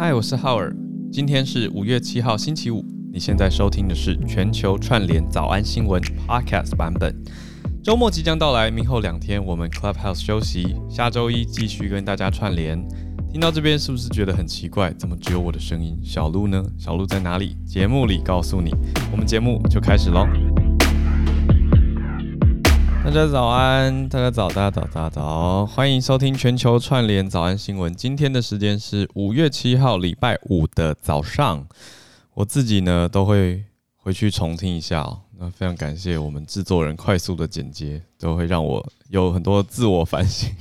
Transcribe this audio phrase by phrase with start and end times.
[0.00, 0.72] 嗨，我是浩尔，
[1.10, 2.84] 今天是五月七号星期五。
[3.12, 7.12] 你现在收听的是全球串联早安新闻 Podcast 版本。
[7.82, 12.80] 周末即将到来，明后两天我们 Clubhouse 休息，下周一继续跟大家串联。
[13.28, 14.92] 听到这边是不是觉得很奇怪？
[14.92, 15.98] 怎么只有我的声音？
[16.04, 16.64] 小鹿呢？
[16.78, 17.56] 小鹿在哪里？
[17.66, 18.72] 节目里告诉你。
[19.10, 20.28] 我们节目就开始喽。
[23.08, 27.92] 大家早安，大家早，大家早，大家早，欢迎收听全球串联早安新闻。
[27.94, 31.66] 今天的时间是五月七号礼拜五的早上，
[32.34, 33.64] 我自己呢都会
[33.96, 35.22] 回去重听一下哦。
[35.38, 40.54] 那非常感谢我们制作人快速的剪接，都会让我有很多自我反省。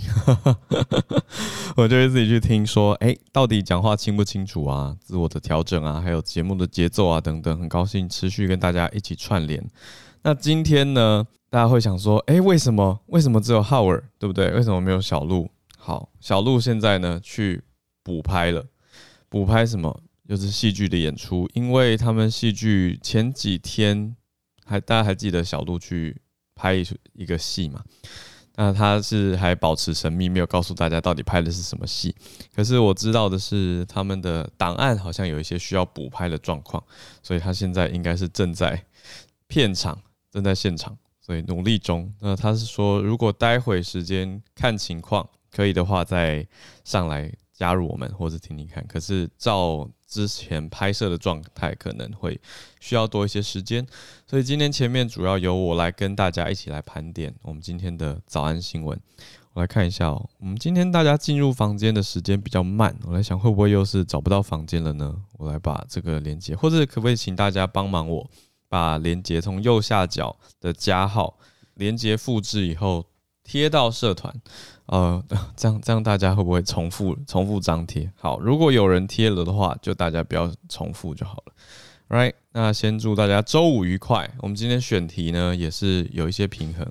[1.75, 4.95] 我就会自己去听说，哎，到底讲话清不清楚啊？
[5.01, 7.59] 自我的调整啊，还有节目的节奏啊等等。
[7.59, 9.61] 很高兴持续跟大家一起串联。
[10.21, 11.27] 那今天呢？
[11.49, 12.99] 大家会想说，哎，为什么？
[13.07, 14.51] 为什么只有浩尔，对不对？
[14.51, 15.49] 为什么没有小鹿？
[15.77, 17.63] 好，小鹿现在呢去
[18.03, 18.65] 补拍了，
[19.29, 20.01] 补拍什么？
[20.27, 24.13] 就是戏剧的演出，因为他们戏剧前几天
[24.65, 26.21] 还大家还记得小鹿去
[26.53, 27.81] 拍一一个戏嘛？
[28.57, 32.13] 那他是还保持神秘，没有告诉大家到底拍的是什么戏。
[32.53, 36.83] 可是我知道的是，他们的档案好像有一些需要补拍的状况，
[37.23, 38.83] 所以他现在应该是正在
[39.47, 39.97] 片场，
[40.29, 40.97] 正在现场。
[41.27, 42.09] 所以努力中。
[42.21, 46.47] 那他是说，如果待会时间看情况可以的话，再
[46.85, 48.81] 上来加入我们或者听听看。
[48.87, 52.39] 可是照之前拍摄的状态，可能会
[52.79, 53.85] 需要多一些时间。
[54.25, 58.97] 所以今天前面主要由我来跟大家一起来盘点我们今天的早安新闻。
[59.51, 62.95] 我来看一下哦，我们今天大家进入房间的时间比较慢。
[63.03, 65.13] 我来想会不会又是找不到房间了呢？
[65.33, 68.29] 我来把这个连接，或者可不可以请大家帮忙我？
[68.69, 71.37] 把连接从右下角的加号
[71.75, 73.05] 连接复制以后
[73.43, 74.33] 贴到社团，
[74.87, 75.23] 呃，
[75.55, 78.11] 这样这样大家会不会重复重复张贴？
[78.17, 81.53] 好，如果有人贴了的话，就大家不要重复就好了。
[82.09, 84.33] Right，那先祝大家周五愉快。
[84.39, 86.89] 我们今天选题呢也是有一些平衡，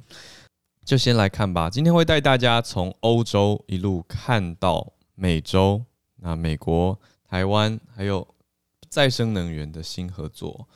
[0.84, 1.70] 就先来看吧。
[1.70, 5.82] 今天会带大家从欧洲一路看到美洲，
[6.16, 6.98] 那美国、
[7.28, 8.26] 台湾还有
[8.88, 10.68] 再生能源的新合作。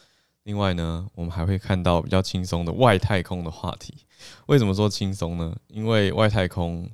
[0.45, 3.95] 另外呢，我们还会看到比较轻松的外太空的话题。
[4.47, 5.55] 为什么说轻松呢？
[5.69, 6.91] 因为外太空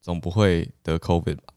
[0.00, 1.54] 总不会得 COVID 吧？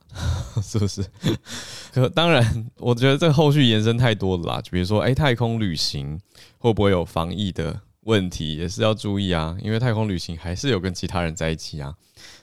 [0.62, 1.04] 是不是？
[1.92, 4.60] 可当然，我觉得这后续延伸太多了啦。
[4.62, 6.18] 就比如说，哎，太空旅行
[6.58, 9.56] 会不会有防疫的问题，也是要注意啊。
[9.62, 11.94] 因为太空旅行还是有跟其他人在一起啊，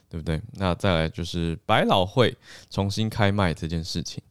[0.08, 0.40] 对不对？
[0.54, 2.38] 那再来就是百老汇
[2.70, 4.22] 重新开卖这件事情。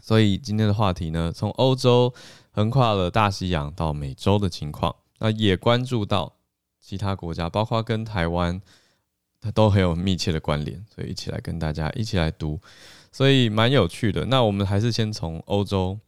[0.00, 2.14] 所以今天的话题呢，从欧洲。
[2.52, 6.36] 横跨了大西洋到美洲的情况，那也关注到
[6.80, 8.60] 其他国家，包括跟台湾，
[9.40, 12.60] 它都很有密切的关联，所以一起来跟大家一起来读，
[13.12, 14.26] 所以蛮有趣的。
[14.26, 15.98] 那我们还是先从欧洲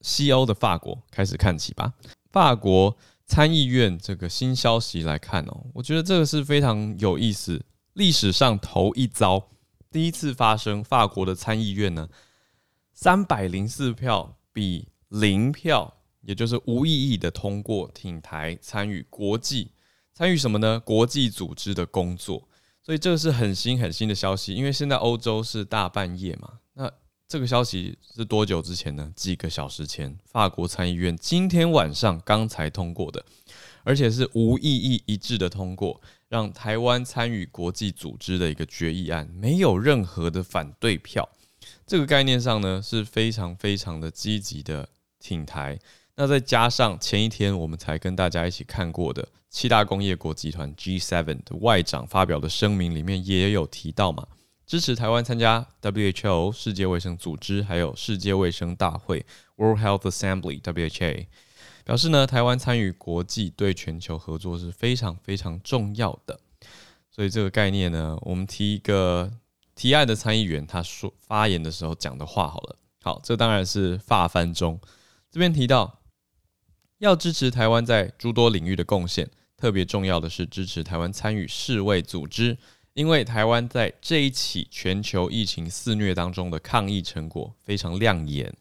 [0.00, 1.94] 西欧的法国开始看起吧。
[2.32, 9.48] 法国参议院这个新消息来看哦，我觉得这个是非常有意思，历史上头一遭，
[9.92, 12.08] 第一次发生，法国的参议院呢，
[12.92, 14.88] 三百零四票比。
[15.10, 19.70] 零票，也就是无意义的通过挺台参与国际
[20.14, 20.78] 参与什么呢？
[20.80, 22.48] 国际组织的工作，
[22.82, 24.54] 所以这个是很新很新的消息。
[24.54, 26.92] 因为现在欧洲是大半夜嘛，那
[27.26, 29.12] 这个消息是多久之前呢？
[29.16, 33.24] 几个小时前，法国参议院今天晚上刚才通过的，
[33.82, 41.28] 而且是无异议一致的通过，让台湾参与国际组织的一个决议案，没有任何的反对票。
[41.86, 44.88] 这个概念上呢，是非常非常的积极的。
[45.20, 45.78] 挺台，
[46.16, 54.26] 那再加上前一天我们才跟大家一起看过的七大工业国集团 G7 的外长发表的声明里面也有提到嘛，
[54.66, 59.24] 支持台湾参加 WHO 世界卫生组织，还有世界卫生大会
[59.56, 61.26] World Health Assembly WHA，
[61.84, 66.40] 表示呢，台湾参与国际对全球合作是非常非常重要的。
[67.10, 69.30] 所以这个概念呢，我们提一个
[69.74, 74.80] 提案的参议员他说发言的时候讲的话好了，好，这当然是发翻中。
[75.30, 76.00] 这边提到，
[76.98, 82.58] 要支持台湾在诸多领域的贡献，特别重要的是支持台湾参与世卫组织，
[82.94, 88.52] 因为台湾在这一起全球疫情肆虐当中的抗疫成果非常亮眼，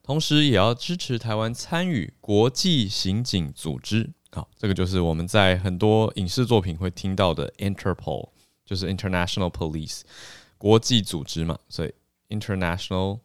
[0.00, 4.08] 同时也要支持台湾参与国际刑警组织。
[4.30, 8.30] 好，这个就是我们在很多影视作品会听到的 Interpol，
[8.64, 10.02] 就是 International Police，
[10.56, 11.92] 国际组织嘛，所以
[12.28, 13.18] International。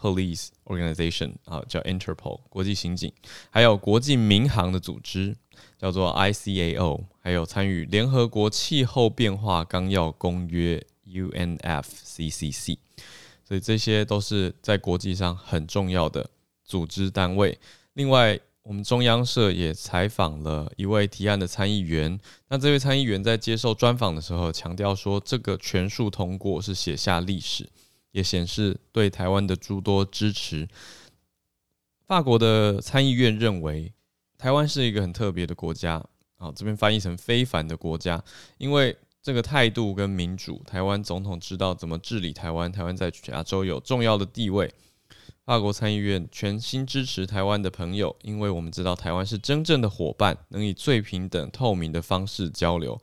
[0.00, 3.12] Police Organization 啊，叫 Interpol 国际刑警，
[3.50, 5.36] 还有国际民航的组织
[5.76, 12.78] 叫做 ICAO，还有参与联合国气候变化纲要公约 UNFCCC，
[13.44, 16.30] 所以这些都是在国际上很重要的
[16.64, 17.58] 组织单位。
[17.94, 22.20] 另外，我们中央社也采访了一位提案的参议员。
[22.48, 27.68] 那这位参议员在接受专访的时候强调说，这个全数通过是写下历史，
[28.12, 30.68] 也显示对台湾的诸多支持。
[32.06, 33.92] 法国的参议院认为，
[34.36, 36.04] 台湾是一个很特别的国家。
[36.36, 38.22] 好，这边翻译成非凡的国家，
[38.56, 44.72] 因为这个态度跟民主，台湾总统知道怎么治理台湾，台湾在亚洲有重要的地位。
[45.44, 53.00] 法国参议院全心支持台湾的朋友，因为我们知道台湾是真正的伙伴，能以最平等、透明的方式交流。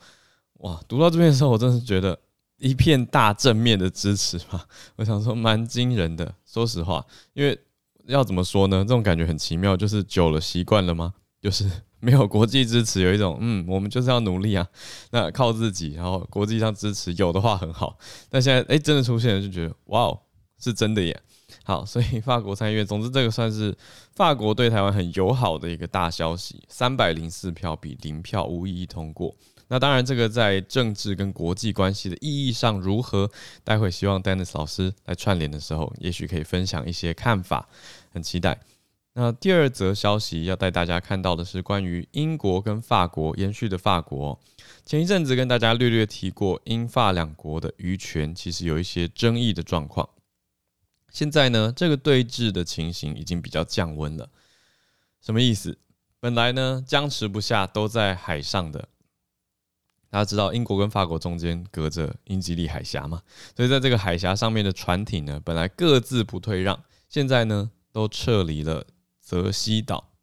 [0.60, 2.18] 哇，读到这边的时候，我真是觉得
[2.60, 4.64] 一片大正面的支持嘛。
[4.98, 6.34] 我想说，蛮惊人的。
[6.46, 7.60] 说实话，因为
[8.06, 8.80] 要怎么说呢？
[8.80, 11.14] 这种感觉很奇妙，就是久了习惯了吗？
[11.42, 11.70] 就是。
[12.00, 14.66] 没有国际支持，有一种嗯，我们就是要努力啊，
[15.10, 17.98] 那靠自己，然后国际上支持有的话很好。
[18.30, 20.20] 但现在哎，真的出现了，就觉得哇哦，
[20.60, 21.20] 是真的耶。
[21.64, 23.76] 好，所以法国参议院，总之这个算是
[24.14, 29.36] 法国对台湾很友好的一个大消息，三百零四票比零票无异议通过。
[29.70, 33.30] 那当然，这个在政治跟国际关系的意义上如何，
[33.64, 37.68] 待会希望 Dennis 老师来串联的时候，也许可以分享一些看法，
[38.14, 38.60] 很期待。
[39.14, 44.40] 那第二则消息要带大家看到的是关于英国跟法国延续的法国。
[44.86, 50.08] 前一阵子跟大家略略提过，英法两国的渔权其实有一些争议的状况。
[51.12, 54.30] 现在呢，这个对峙的情形已经比较降温了。
[55.20, 55.78] 什么意思？
[56.20, 58.88] 本来呢僵持不下，都在海上的。
[60.10, 63.22] 大家知道英国跟法国中间隔着英吉利海峡嘛？
[63.56, 68.86] 所以在这个海峡上面的船艇呢，本来各自不退让，现在呢都撤离了。
[69.20, 70.14] 泽西岛。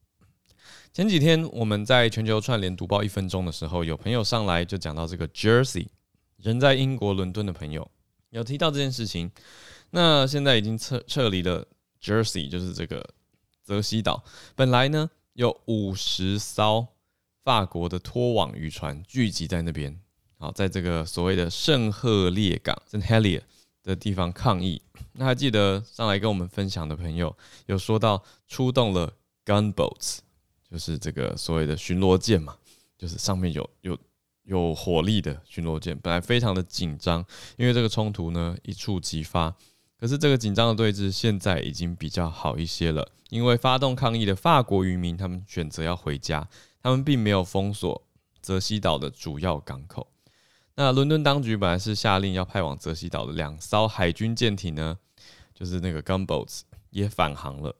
[0.91, 5.89] 前几天我们在全球串联读报一分钟的时候，有朋友上来就讲到这个 Jersey，
[6.39, 7.87] 人在英国伦敦的朋友
[8.31, 9.31] 有提到这件事情。
[9.91, 11.67] 那现在已经撤撤离了
[12.03, 13.07] Jersey，就是这个
[13.63, 14.25] 泽西岛。
[14.55, 16.87] 本来呢有五十艘
[17.44, 20.00] 法国的拖网渔船聚集在那边，
[20.38, 23.43] 好，在这个所谓的圣赫列港 （Saint Helier）
[23.82, 24.81] 的地方抗议。
[25.12, 27.37] 那还记得上来跟我们分享的朋友
[27.67, 29.12] 有说到出动了
[29.44, 30.20] gunboats，
[30.70, 32.56] 就是这个所谓的巡逻舰嘛，
[32.96, 33.99] 就是上面有有
[34.44, 35.94] 有火力的巡逻舰。
[35.99, 37.23] 本来非常的紧张，
[37.58, 39.55] 因为这个冲突呢一触即发。
[40.00, 46.46] 可是这个紧张的对峙现在已经比较好一些了，因为发动抗议的法国渔民他们选择要回家，
[46.85, 48.07] 他们并没有封锁
[48.43, 50.07] 泽西岛的主要港口。
[50.75, 54.99] 那伦敦当局本来是下令要派往泽西岛的两艘海军舰艇呢，
[55.55, 56.61] 就是那个 gunboats
[56.91, 57.75] 也返航了。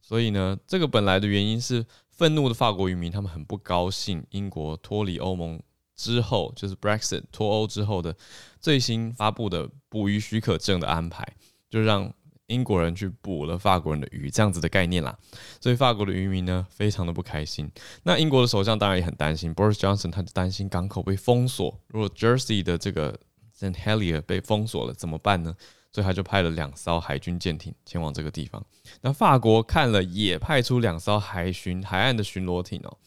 [0.00, 5.62] 所以呢，这个本来的原因是愤怒的法国渔民，他们很不高兴英国脱离欧盟
[5.94, 8.16] 之后，就是 Brexit 脱欧之后的
[8.58, 11.36] 最新发布的捕鱼许可证的安排，
[11.68, 12.10] 就让。
[12.48, 15.16] 英国人去捕了法国人的鱼，这样子的概念啦，
[15.60, 17.70] 所以法国的渔民呢，非常的不开心。
[18.04, 23.18] 那英国的首相当然也很担心，Boris Johnson 他就担心港口被封锁，如果 Jersey 的这个
[23.58, 23.74] St.
[23.74, 25.54] Helier 被封锁了怎么办呢？
[25.92, 28.62] 所以他就派了两艘海军舰艇前往这个地方。
[29.00, 32.98] 那法国看了也派出两艘海巡海岸的巡逻艇哦，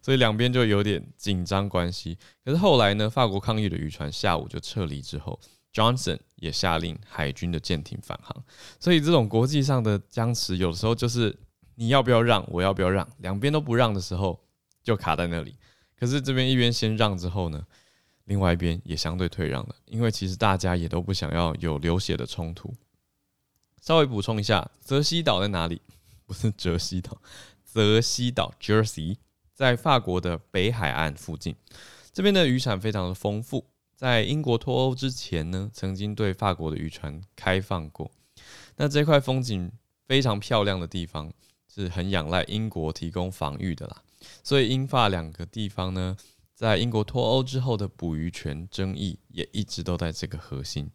[0.00, 2.16] 所以两边就有点紧张关系。
[2.42, 5.38] 可是后来呢，法国抗议的渔船下午就撤离之后。
[5.78, 8.44] Johnson 也下令海军的舰艇返航，
[8.80, 11.38] 所以这种国际上的僵持，有的时候就是
[11.76, 14.40] 你要不要让，我要不要让，两边都不让的时候，
[14.82, 15.54] 就卡在那里。
[15.96, 17.64] 可是这边一边先让之后呢，
[18.24, 22.74] 另外一边也相对退让了，因为其实大家也都不想要有流血的冲突。
[23.80, 25.80] 稍微补充一下，泽西岛在哪里？
[26.26, 27.22] 不是泽西岛，
[27.64, 29.16] 泽西岛 Jersey
[29.54, 31.54] 在法国的北海岸附近，
[32.12, 33.64] 这边的渔产非常的丰富。
[33.98, 38.08] 在英国脱欧之前呢，曾经对法国的渔船开放过。
[38.76, 39.72] 那这块风景
[40.06, 41.32] 非常漂亮的地方，
[41.66, 44.04] 是很仰赖英国提供防御的啦。
[44.44, 46.16] 所以英法两个地方呢，
[46.54, 50.88] 在英国脱欧之后的捕鱼权争议，也一直都在这个核心，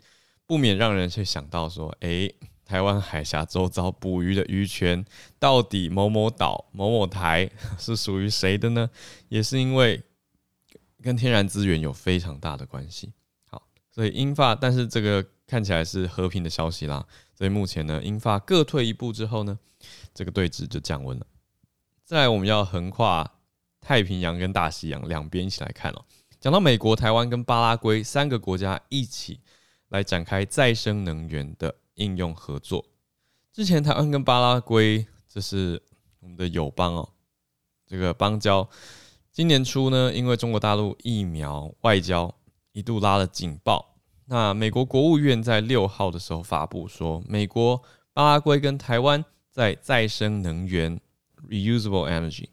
[0.47, 2.33] 不免让人去想到说，诶，
[2.63, 5.03] 台湾海峡周遭捕鱼的渔权，
[5.37, 8.89] 到底某某岛、某某台 是属于谁的呢？
[9.27, 10.01] 也是因为。
[11.03, 13.11] 跟天然资源有非常大的关系。
[13.49, 17.05] 好，所以英法，但是这个看起来是和平的消息啦。
[17.35, 19.59] 所以目前呢，英法各退一步之后呢，
[20.13, 21.27] 这个对峙就降温了。
[22.05, 23.29] 再来，我们要横跨
[23.81, 26.05] 太平洋跟大西洋两边一起来看哦。
[26.39, 29.39] 讲到美国、台湾跟巴拉圭三个国家一起
[29.89, 32.85] 来展开再生能源的应用合作。
[33.51, 35.81] 之前台湾跟巴拉圭这是
[36.19, 37.09] 我们的友邦哦，
[37.85, 38.69] 这个邦交。
[39.33, 42.31] 今年初呢，因为中国大陆疫苗外交
[42.71, 47.81] 一度拉了警报，那美国国务院在六号的时候发布说，美国、
[48.13, 51.01] 巴拉圭跟台湾在再生能源
[51.49, 52.45] （reusable energy）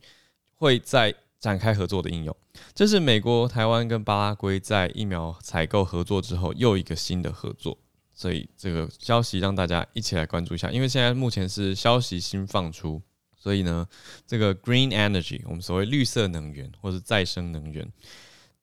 [0.54, 2.34] 会在展开合作的应用。
[2.74, 7.76] 这是美国、台湾跟巴拉圭在疫苗采购合作之后又一个新的合作。
[8.14, 13.02] 所以这个消息让大家一起来关注一下，因为现在目前是消息新放出，
[13.40, 13.88] 所以呢，
[14.26, 17.90] 这个 green energy 我们所谓绿色能源或是再生能源，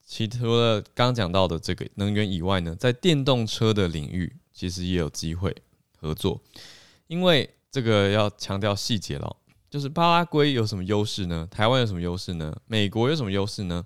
[0.05, 5.53] 其除了刚刚讲到的这个能源以外呢，在电动车的领域其实也有机会
[5.97, 6.39] 合作，
[7.07, 9.35] 因为这个要强调细节了，
[9.69, 11.47] 就是巴拉圭有什么优势呢？
[11.49, 12.55] 台湾有什么优势呢？
[12.67, 13.83] 美国有什么优势呢？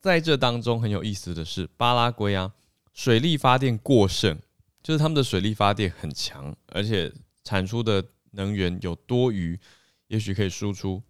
[0.00, 2.52] 在这当中很有意思的是，巴拉圭啊，
[2.92, 4.38] 水力发电过剩。
[4.82, 7.10] 就是他们的水力发电很强，而且
[7.42, 9.58] 产出的能源有多余，
[10.08, 11.02] 也许可以输出。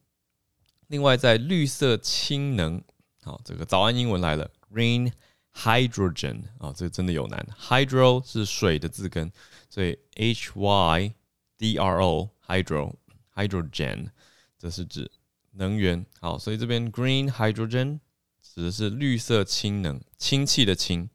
[0.88, 2.82] 另外，在绿色氢能，
[3.22, 5.12] 好，这个早安英文来了，green
[5.54, 9.32] hydrogen 啊，这个真的有难，hydro 是水的字根，
[9.68, 11.14] 所以 h y
[11.56, 12.94] d r o hydro
[13.34, 14.10] hydrogen
[14.58, 15.10] 这是指
[15.52, 18.00] 能源，好，所以这边 green hydrogen
[18.42, 21.08] 指的是绿色氢能，氢气的氢，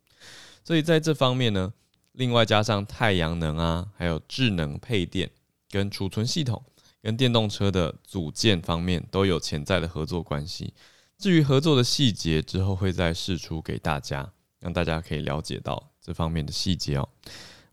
[0.63, 1.73] 所以在这方面呢。
[2.13, 5.29] 另外加上太阳能啊，还有智能配电
[5.69, 6.61] 跟储存系统，
[7.01, 10.73] 跟电动车的组件方面都有潜在的合作关系。
[11.17, 17.09] 至于合作的细节，之后会再释出给大家，让大家可以了解到这方面的细节哦。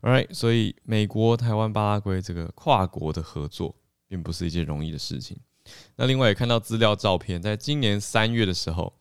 [0.01, 3.75] Alright，所以美国、台湾、巴拉圭这个跨国的合作，
[4.07, 5.37] 并不是一件容易的事情。
[5.95, 8.93] 那另外也看到资料照片，在今年三月的时候，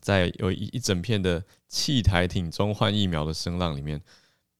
[0.00, 4.00] 在有一一整片的弃台挺中换疫苗的声浪里面。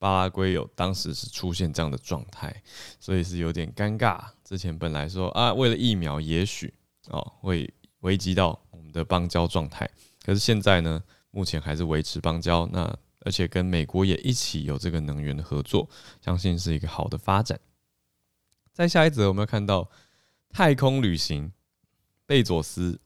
[0.06, 2.62] 巴拉圭有当时是出现这样的状态，
[3.00, 4.24] 所以是有点尴尬。
[4.44, 6.72] 之前本来说啊，为了疫苗，也许
[7.08, 7.68] 哦会
[8.02, 9.90] 危及到我们的邦交状态，
[10.24, 12.64] 可是现在呢，目前还是维持邦交。
[12.72, 15.90] 那而且跟美国也一起有这个能源的合作，
[16.24, 17.58] 相信是一个好的发展。
[18.72, 19.90] 在下一则，我们要看到
[20.50, 21.50] 太空旅行，
[22.26, 23.00] 贝佐斯。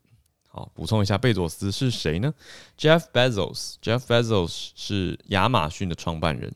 [0.49, 2.35] 好，补充一下，贝佐斯是谁呢
[2.77, 6.55] ？Jeff Bezos，Jeff Bezos 是亚马逊的创办人。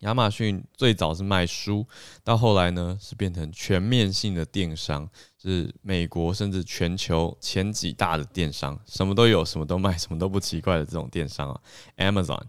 [0.00, 1.84] 亚马逊最早是卖书，
[2.22, 5.08] 到后来呢是变成全面性的电商，
[5.42, 11.60] 是美国甚至全球前几大的电商，什么都有，什么都卖，什么都不奇怪的这种电商啊。
[11.96, 12.40] Amazon，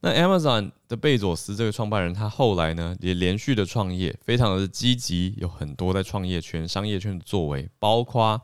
[0.00, 8.40] 那 Amazon 的贝佐斯这个创办人，他后来呢也连续的创业，非常的积极，有很多在创业圈、商业圈的作为，包括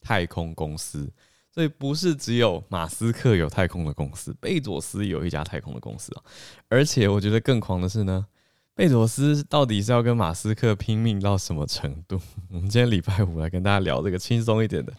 [0.00, 1.12] 太空公司。
[1.54, 6.22] 所以不是只有马斯克有太空的公司，贝佐斯有一家太空的公司啊。
[6.68, 8.26] 而且我觉得更狂的是呢，
[8.74, 12.20] 贝佐斯到底是要跟马斯克拼命到什么程度？
[12.50, 14.92] 我们今天礼拜五来跟大家聊这个轻松一点的。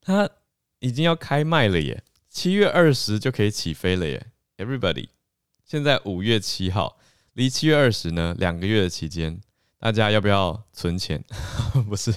[0.00, 0.30] 他
[0.78, 4.28] 已经要开卖了耶，七月二十就可以起飞了耶。
[4.58, 5.08] Everybody，
[5.64, 6.96] 现在五月七号，
[7.32, 9.40] 离七月二十呢两个月的期间，
[9.80, 11.24] 大家要不要存钱？
[11.90, 12.14] 不是，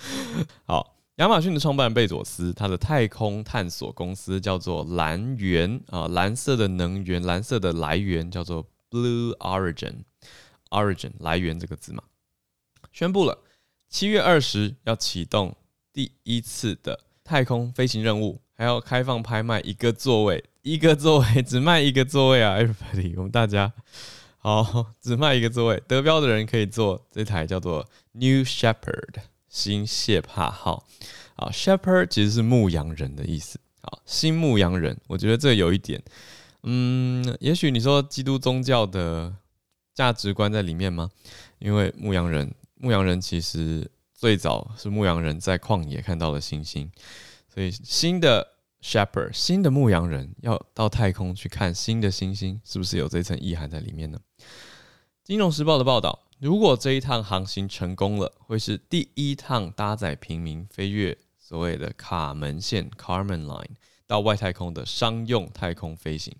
[0.66, 0.97] 好。
[1.18, 12.04] 亚马逊的创办人贝佐斯，他的太空探索公司叫做蓝源啊，蓝色的能源，蓝色的来源叫做 Blue Origin，Origin 来源这个字嘛，
[12.92, 13.36] 宣布了
[13.88, 15.56] 七月二十要启动
[15.92, 23.72] 第一次的太空飞行任务，还要开放拍卖一个座位，一个座位只卖一个座位啊，Everybody，我们大家
[24.36, 29.16] 好，只卖一个座位，得标的人可以坐这台叫做 New Shepard。
[29.48, 30.86] 新谢帕号，
[31.36, 36.02] 啊，Shepherd 其实是牧羊人的意思，啊，新牧羊人，我觉得这有一点，
[36.62, 39.34] 嗯，也许你说基督宗教的
[39.94, 41.10] 价值观在里面吗？
[41.58, 46.90] 因为牧羊人，牧羊人其实最早是牧羊人在旷野看到了星星，
[47.52, 48.46] 所以新的
[48.82, 54.18] Shepherd，新的牧羊人要到太空去看新的星星，是不是有这层意涵在里面呢？
[55.24, 56.27] 金融时报的报道。
[56.40, 63.70] 如果这一趟航行成功了，会是第一趟搭载平民飞越所谓的卡门线 （Carmen Line）
[64.06, 66.32] 到外太空的商用太空飞行。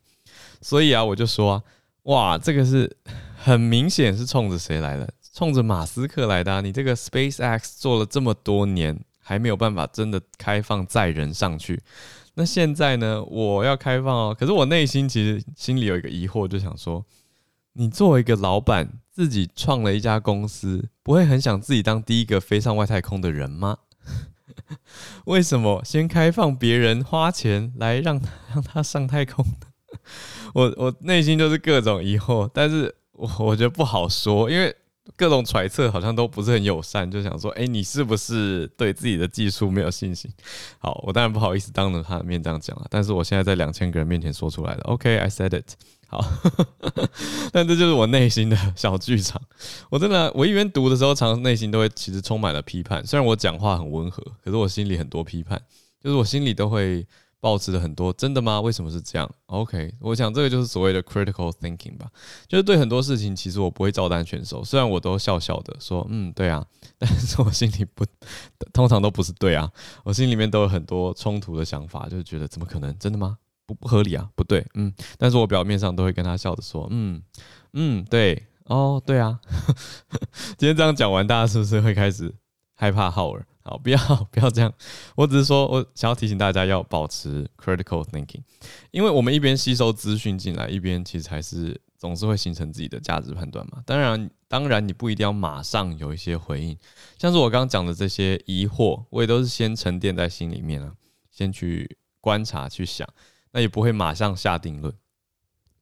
[0.62, 1.64] 所以啊，我就说，
[2.05, 2.97] 哇，这个是
[3.37, 5.12] 很明显是冲着谁来的？
[5.35, 6.61] 冲着马斯克来的啊。
[6.61, 11.83] 你这个 SpaceX 做了这么多年，还没有办法真的开放载人上去。
[12.35, 14.37] 那现在呢，我要开放哦。
[14.38, 17.05] 可是我内心其实心里有一个疑惑，就想说，
[17.73, 19.00] 你作为一个老板。
[19.19, 23.79] 自己创了一家公司，不会很想自己当第一个飞上外太空的人吗？
[25.27, 29.67] 为什么先开放别人花钱来让他让他上太空呢？
[30.55, 34.73] 我我内心就是各种疑惑，但是我我觉得不好说，因为
[35.17, 40.31] 各种揣测好像都不是很友善，就想说，哎，你是不是对自己的技术没有信心？
[40.79, 44.81] 好，我当然不好意思当着他的面这样讲了，但是我现在在两千个人面前说出来了。
[44.85, 45.75] OK，I said it。
[46.09, 46.25] 好，
[47.53, 49.41] 但这就是我内心的小剧场。
[49.91, 53.07] 我真的，我一边读的时候，常内心都会其实充满了批判。
[53.07, 55.62] 虽然我讲话很温和，可是我心里很多批判，
[56.03, 57.07] 就是我心里都会。
[57.41, 58.61] 抱持着很多，真的吗？
[58.61, 62.09] 为什么是这样？OK，我想这个就是所谓的 critical thinking 吧，
[62.49, 66.67] 就是对很多事情，其实我不会照单全收，虽然我都笑笑的说，嗯，对啊，
[66.99, 68.05] 但是我心里不，
[68.73, 69.71] 通常都不是对啊，
[70.03, 72.93] 我心里面都有很多冲突的想法，就是觉得怎么可能？
[72.99, 73.38] 真的吗？
[73.69, 77.23] 不不合理啊，不对，嗯，但是我表面上都会跟他笑着说，嗯
[77.75, 79.39] 嗯，对，哦，对啊，
[80.57, 82.35] 今天这样讲完，大家是不是会开始
[82.75, 83.47] 害怕浩尔？
[83.61, 83.99] 好，不要
[84.31, 84.73] 不要这样。
[85.15, 88.41] 我只是说，我想要提醒大家要保持 critical thinking，
[88.91, 93.83] 因为我们一边吸收资讯进来，一边其实还是总是会形成自己的价值判断嘛。
[93.85, 96.75] 当然，当然你不一定要马上有一些回应，
[97.19, 100.91] 像是我刚刚讲的这些疑惑，我也都是先沉淀在心里面啊，
[101.31, 103.07] 先去观察去想，
[103.59, 104.95] 那也不会马上下定论。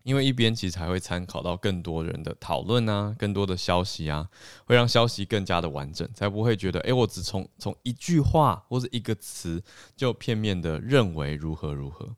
[0.03, 4.27] 因为一边其实还会参考到更多人的讨论啊，更多的消息啊，
[4.65, 9.63] 会让消息更加的完整，才不会觉得，哎，我只从从一句话或者一个词
[9.95, 12.17] 就片面的认为如何如何。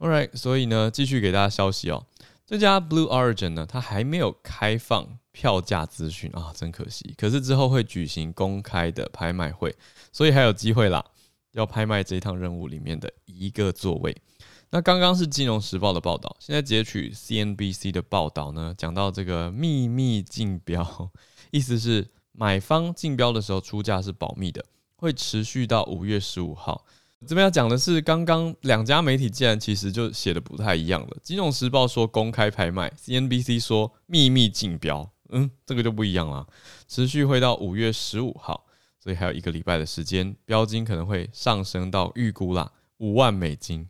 [0.00, 2.04] Alright，所以呢，继续给大家消息哦，
[2.44, 7.14] 这家 Blue Origin 呢，它还没有开放票价资讯啊，真可惜。
[7.16, 9.72] 可是之后会举行公开的拍卖会，
[10.10, 11.04] 所以还有机会啦，
[11.52, 14.16] 要拍卖这一趟任务里面的一个座位。
[14.70, 21.10] 那刚刚是《金融时报》的报道，现在截取 CNBC 的报道呢，讲到这个秘密竞标，
[21.50, 24.64] 意思是买方竞标的时候出价是保密的，
[24.96, 26.84] 会持续到五月十五号。
[27.26, 36.46] 这边要讲的是，刚刚两家媒体竟然其实就写的不太一样了，《金融时报》说公开拍卖，CNBC 说秘密竞标，嗯，这个就不一样了，
[36.86, 38.66] 持续会到五月十五号，
[39.00, 43.88] 所以还有一个礼拜的时间，标金可能会上升到预估啦五万美金。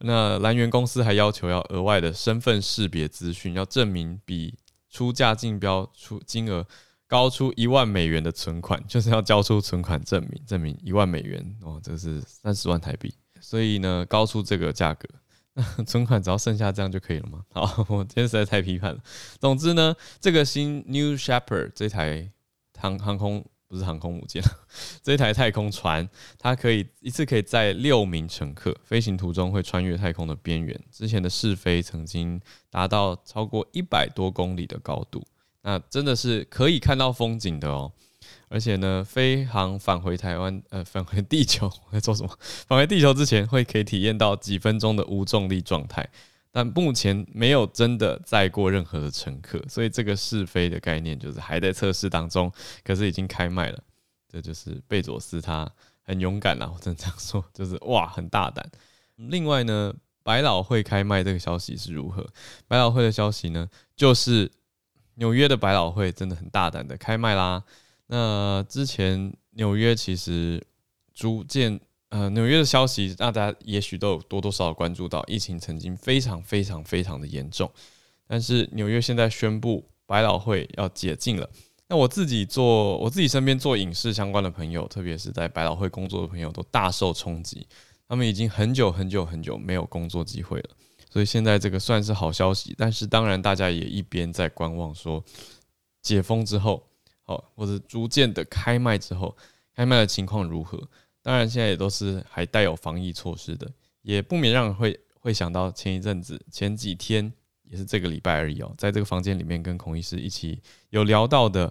[0.00, 4.56] 那兰元公司还要求要额外的身份识别资讯，要证明比
[4.88, 6.66] 出价竞标出金额
[7.06, 13.12] 高出一万美元的存款， 就是要交出存款证明，证明一万美元哦，这是三十万台币。
[13.40, 15.08] 所以呢，高出这个价格，
[15.86, 17.44] 存款只要剩下这样就可以了吗？
[17.52, 19.00] 好，我今天实在太批判了。
[19.40, 22.30] 总之呢，这个新 New Shepard 这台
[22.78, 23.44] 航航空。
[23.68, 24.42] 不是航空母舰，
[25.02, 30.78] 这一台太空船，它可以一次可以载六名乘客，飞行途中会穿越太空的边缘。
[30.90, 35.22] 之前的试飞曾经达到超过一百多公里的高度，
[35.62, 37.92] 那真的是可以看到风景的哦。
[38.48, 42.30] 而且呢，飞航返回台湾，呃，返回地球，在做什么？
[42.66, 46.08] 返回地球之前会可以体验到几分钟的无重力状态。
[46.50, 52.50] 但目前没有真的载过任何的乘客，所以这个试飞的概念就是还在测试当中。
[52.82, 53.78] 可是已经开卖了，
[54.28, 55.70] 这就是贝佐斯他
[56.02, 58.68] 很勇敢啦，我真的这样说，就是哇，很大胆。
[59.16, 62.26] 另外呢，百老汇开卖这个消息是如何？
[62.66, 64.50] 百老汇的消息呢，就是
[65.14, 67.62] 纽约的百老汇真的很大胆的开卖啦。
[68.06, 70.66] 那之前纽约其实
[71.12, 71.80] 逐渐。
[72.10, 77.70] 呃，纽约的消息，大家也许都有多多少少关注到，疫情曾经非常非常非常的严重，
[78.26, 81.48] 但是纽约现在宣布百老汇要解禁了。
[81.86, 87.66] 那我自己做，我自己身边做影视相关的朋友，特别是在百老汇工作的朋友，都大受冲击。
[88.08, 90.70] 他们已经很久很久很久没有工作机会了，
[91.10, 92.74] 所以现在这个算是好消息。
[92.78, 95.22] 但是当然，大家也一边在观望，说
[96.00, 96.82] 解封之后，
[97.22, 99.36] 好，或者逐渐的开卖之后，
[99.76, 100.88] 开卖的情况如何？
[101.28, 107.30] 当然，现在也都是还带有防疫措施的，也不免让人会会想到前一阵子、前几天，
[107.64, 111.70] 也是这个礼拜而已哦，在这个房间里面跟孔医师一起有聊到的，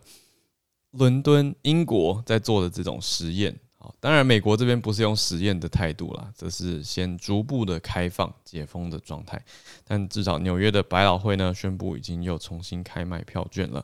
[0.92, 3.60] 伦敦、英国在做的这种实验。
[3.80, 9.44] 好，当然美国这边不是用实验的态度啦，这是先逐步的开放、解封的状态。
[9.84, 13.84] 但至少纽约的百老汇呢，宣布已经又重新开卖票券了，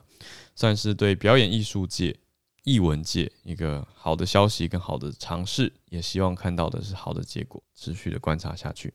[0.54, 2.16] 算是对表演艺术界。
[2.64, 8.92] 译文界一个好的消息跟好的尝试，也希望看到的是好的结果，持续的观察下去。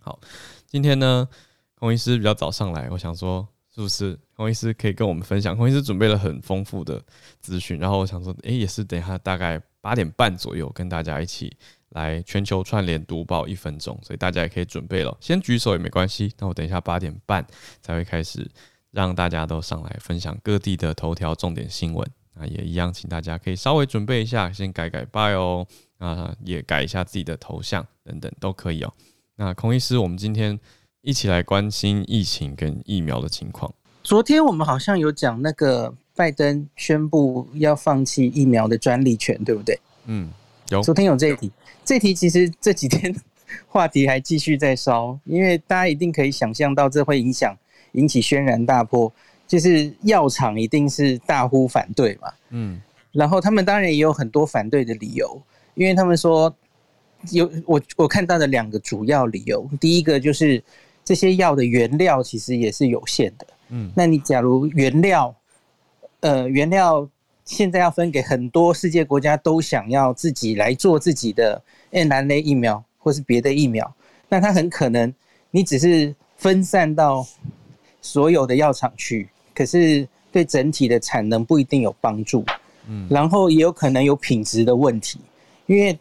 [0.00, 0.18] 好，
[0.66, 1.28] 今天呢，
[1.74, 5.54] 孔医师比较早上来，我想说，是不是孔医师可以跟我们分享？
[5.54, 7.02] 孔医师准备了很丰富的
[7.40, 11.54] 资讯，然后我想说，诶、也是等一下大概八点半左右跟大家一起
[11.90, 16.32] 来全球串联读报一分钟，所以大家也可以准备了，先举手也没关系。
[16.38, 17.46] 那我等一下八点半
[17.82, 18.50] 才会开始
[18.90, 22.10] 让大家都上来分享各地的头条重点新闻。
[22.40, 25.66] 那也一样，请大家可以稍微准备一下，先改改 bio
[25.98, 28.90] 啊，也改一下自己的头像等等都可以哦。
[29.36, 30.58] 那孔医师，我们今天
[31.02, 33.72] 一起来关心疫情跟疫苗的情况。
[34.02, 39.78] 昨天我们好像有讲那个拜登宣布要放弃疫苗的专利权，对不对？
[40.06, 40.30] 嗯，
[40.70, 40.80] 有。
[40.82, 41.52] 昨天有这一题，
[41.84, 43.14] 这题其实这几天
[43.66, 47.54] 话题还继续在烧，因为大家一定可以想象到这会影响
[47.92, 49.12] 引起轩然大波，
[49.50, 52.32] 就是药厂一定是大呼反对嘛。
[52.50, 55.42] 嗯，然后他们当然也有很多反对的理由，
[55.74, 56.54] 因为他们说
[57.32, 60.62] 有我我看到的两个主要理由，第一个就是
[61.04, 63.46] 这些药的原料其实也是有限的。
[63.70, 65.34] 嗯，那你假如原料，
[66.20, 67.08] 呃，原料
[67.44, 71.60] 现在要分给很多世界国家都想要自己来做自己的
[71.90, 73.92] mRNA 疫苗或是别的疫苗，
[74.28, 75.12] 那它很可能
[75.50, 77.26] 你只是分散到
[78.00, 79.28] 所有的药厂去，
[79.60, 82.42] 可是对整体的产能不一定有帮助。
[82.88, 85.20] 嗯，然后也有可能有品质的问题，
[85.66, 85.92] 因为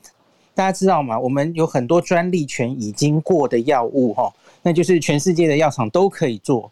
[0.55, 1.19] 大家知道嘛？
[1.19, 6.71] 我们有很多专利权已经过的药物，哈，那就是全世界的药厂都可以做。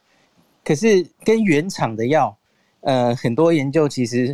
[0.63, 2.34] 可是跟原厂的药，
[2.80, 4.34] 呃，很多研究其实，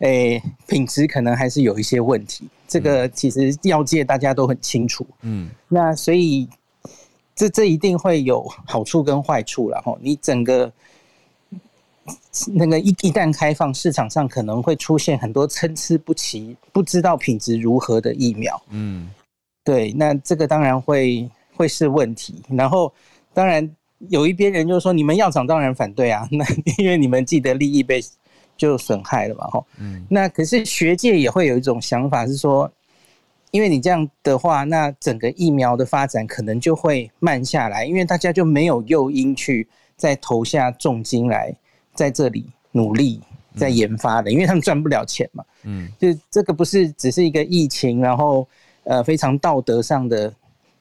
[0.00, 2.48] 诶、欸，品质可能还是有一些问题。
[2.66, 5.06] 这个其实药界大家都很清楚。
[5.22, 6.48] 嗯，那所以
[7.36, 9.96] 这这一定会有好处跟坏处了哈。
[10.00, 10.72] 你整个
[12.54, 18.60] 那个一一旦开放，市场上可能会出现很多参差不齐、不知道品质如何的疫苗。
[18.70, 19.10] 嗯，
[19.64, 22.42] 对，那这个当然会会是问题。
[22.50, 22.92] 然后
[23.32, 23.68] 当然。
[24.10, 26.44] 有一边人就说：“你们药厂当然反对啊， 那
[26.78, 28.00] 因为你们既得利益被
[28.56, 29.66] 就损害了嘛，吼。
[29.76, 30.06] 嗯。
[30.08, 32.70] 那可是学界也会有一种想法是说，
[33.50, 39.66] 因为你这样的话，那整个疫苗的发展可能就会慢下来，因为大家就没有诱因去
[39.96, 41.52] 再投下重金来
[41.98, 43.20] 在这里努力
[43.56, 45.44] 在研发的，因为他们赚不了钱嘛。
[45.64, 45.88] 嗯。
[45.98, 48.46] 就这个不是只是一个疫情，然后
[48.84, 50.32] 呃非常道德上的。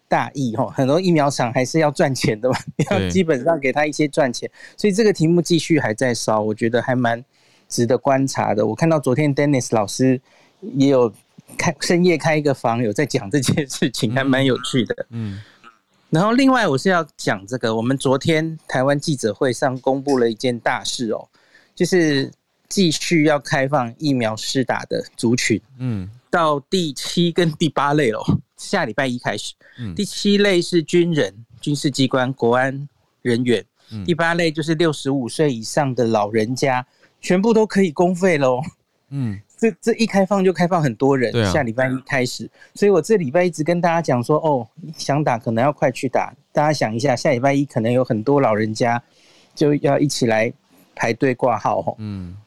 [0.09, 2.55] 大意哈，很多疫苗厂还是要赚钱的嘛，
[2.89, 7.21] 要基本上给他一些赚钱，所以这个题目继续还在烧，我觉得还蛮
[7.67, 8.65] 值得观察的。
[8.65, 10.21] 我看到昨天 Dennis 老师
[10.61, 11.11] 也有
[11.57, 14.95] 开深夜开一个房，有在讲这件事情，还蛮有趣的。
[15.09, 15.41] 嗯，
[16.09, 21.27] 然后另外我是要讲这个，我们昨天台湾记者会上公布了一件大事哦，
[21.75, 22.31] 就是
[22.69, 28.21] 继续要开放疫苗施打的族群，嗯，到第七跟第八类哦。
[28.55, 29.53] 下礼拜一开始，
[29.95, 32.89] 第七类是军人、军事机关、国安
[33.21, 34.03] 人员，嗯。
[34.03, 36.87] 第八类就是六十五岁以上的老人家，
[37.21, 38.61] 全部都可以公费喽。
[39.09, 41.33] 嗯，这这一开放就开放很多人。
[41.51, 46.33] 下礼拜一开始，所以我这礼拜一直跟大家讲说，哦，想打可能要快去打。
[46.53, 49.01] 大家想一下，下礼拜一可能有很多老人家
[49.55, 50.53] 就要一起来
[50.95, 51.95] 排队挂号。
[51.97, 52.37] 嗯，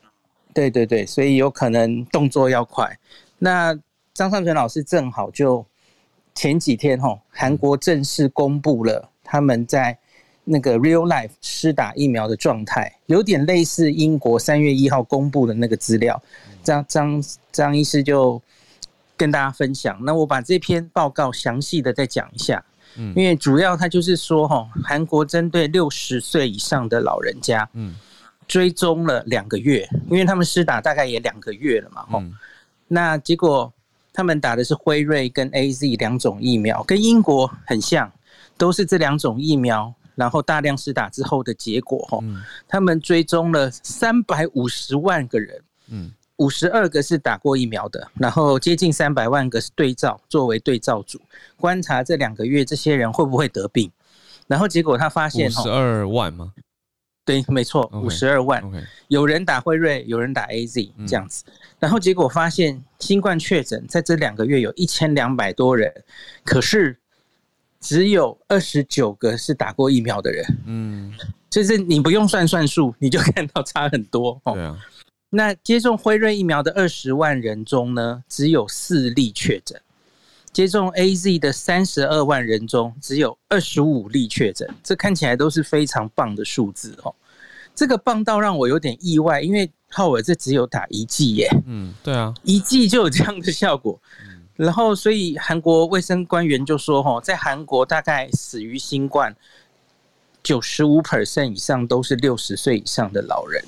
[0.54, 2.98] 对对对，所以有可能动作要快。
[3.38, 3.78] 那
[4.14, 5.66] 张上淳老师正好就。
[6.32, 9.98] 前几天哈，韩国正式公布了他们在
[10.44, 16.22] 那个 real life 施打疫苗的状态，有点类似英国三月一号公布的那个资料。
[16.62, 18.40] 张张张医师就
[19.16, 19.98] 跟大家分享。
[20.02, 22.64] 那我把这篇报告详细的再讲一下，
[22.96, 27.94] 因为主要他就是说哈，韩国针对六十岁以上的老人家，嗯
[28.46, 32.24] 追踪了两个月，因为他们施打大概也两个月了嘛，哈，
[32.88, 33.72] 那结果。
[34.12, 38.10] 他们打的是辉瑞跟 AZ 两种疫苗，跟英国很像，
[38.58, 42.00] 都是这两种疫苗，然后大量施打之后的结果。
[42.10, 42.18] 哈，
[42.66, 46.10] 他们追踪了三百五十万个人，嗯，
[46.40, 51.20] 五十二个是打过疫苗的，然后接近三百万个是对照，作为对照组，
[51.56, 53.92] 观察这两个月这些人会不会得病。
[54.46, 56.52] 然后结果他发现，五十二万吗？
[57.26, 58.62] 对，没错，五十二万。
[58.62, 58.84] Okay, okay.
[59.08, 61.44] 有人打辉瑞，有人打 AZ，这样子。
[61.46, 65.92] 嗯、然后结果发现，新冠确诊在这两个月有一千两百多人，
[66.42, 66.98] 可是
[67.80, 70.58] 只有二十九个是打过疫苗的人。
[70.64, 71.12] 嗯，
[71.50, 74.40] 就是你不用算算数，你就看到差很多。
[74.46, 74.78] 对啊。
[75.30, 79.80] 那接种辉瑞疫苗的二十万人中呢，只有四例确诊。
[80.52, 87.14] 接种 AZ 的三十二万人中，只有二十五例确诊，这看起来都是非常棒的数字哦。
[87.72, 91.48] 这个棒到让我有点意外，因为浩尔这只有打一剂耶。
[91.66, 93.96] 嗯，对啊，一剂就有这样的效果。
[94.56, 99.34] 然后，所以韩国卫生官员就说：“哈，在韩国大概死于新冠
[100.42, 103.64] 九十五 percent 以上都是六十岁以上的老人。”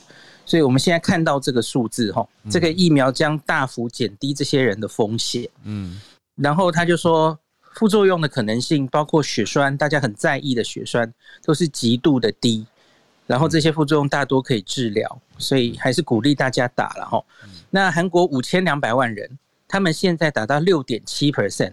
[0.52, 5.48] 所以我们现在看到这个数字，哈，这个疫苗将大幅减低这些人的风险。
[5.64, 5.98] 嗯。
[6.34, 7.38] 然后他就说，
[7.72, 11.10] 副作用的可能性包括血栓，大家很在意的血栓
[11.42, 12.66] 都是极度的低。
[13.26, 17.24] 然后这些副作用大多可以治疗，所以还是鼓励大家打了哈。
[17.70, 21.72] 那韩国五千两百万人，他们现在达到六点七 percent，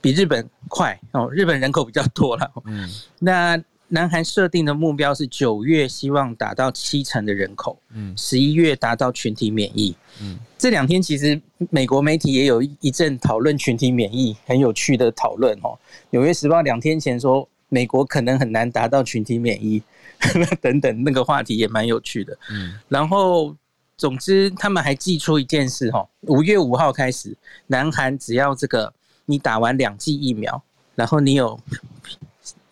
[0.00, 1.28] 比日本快哦。
[1.32, 2.48] 日本人口比较多了。
[2.66, 3.60] 嗯，那。
[3.88, 15.78] 南韩设定的目标是九月希望达到七成的人口，嗯，十一月达到群体免疫，嗯，这两天其实美国媒体也有一阵讨论群体免疫，很有趣的讨论哦。
[16.10, 19.82] 纽约时报两天前说美国可能很难达到群体免疫，
[20.60, 22.36] 等等，那个话题也蛮有趣的。
[22.50, 23.54] 嗯，然后
[23.96, 28.92] 总之他们还寄出一件事哈，五月五号开始，南韩只要这个
[29.26, 30.62] 你打完两剂疫苗，
[30.94, 31.60] 然后你有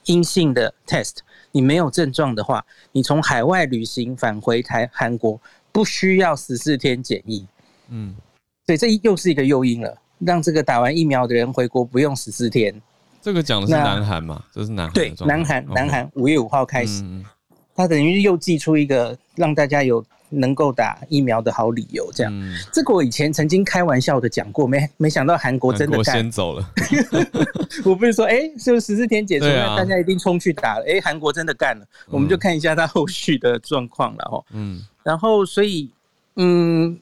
[0.04, 1.18] 阴性的 test，
[1.50, 7.46] 你没有症状的话，你从海外旅行返回台韩国不需要十四天检疫。
[7.88, 8.14] 嗯，
[8.66, 12.74] 对，这又是一个诱因了，让这个打完疫苗的人回国不用十四天。
[13.20, 14.42] 这个讲的是南韩嘛？
[14.52, 14.94] 这是南韩。
[14.94, 17.04] 对，南韩，南韩五月五号开始，
[17.74, 22.32] 它等于又寄出一个让大家有能够打疫苗的好理由，这样。
[22.72, 26.16] 这个我以前曾经开玩笑的讲过，没没想到韩国真的干。
[26.16, 26.70] 先走了。
[27.84, 30.84] 我不是说，哎，就十四天解除，那大家一定冲去打了。
[30.88, 34.44] 哎，韩国真的干了，我们就看一下他后续的状况了哈。
[34.52, 34.82] 嗯。
[35.02, 35.90] 然后，所以，
[36.36, 36.98] 嗯，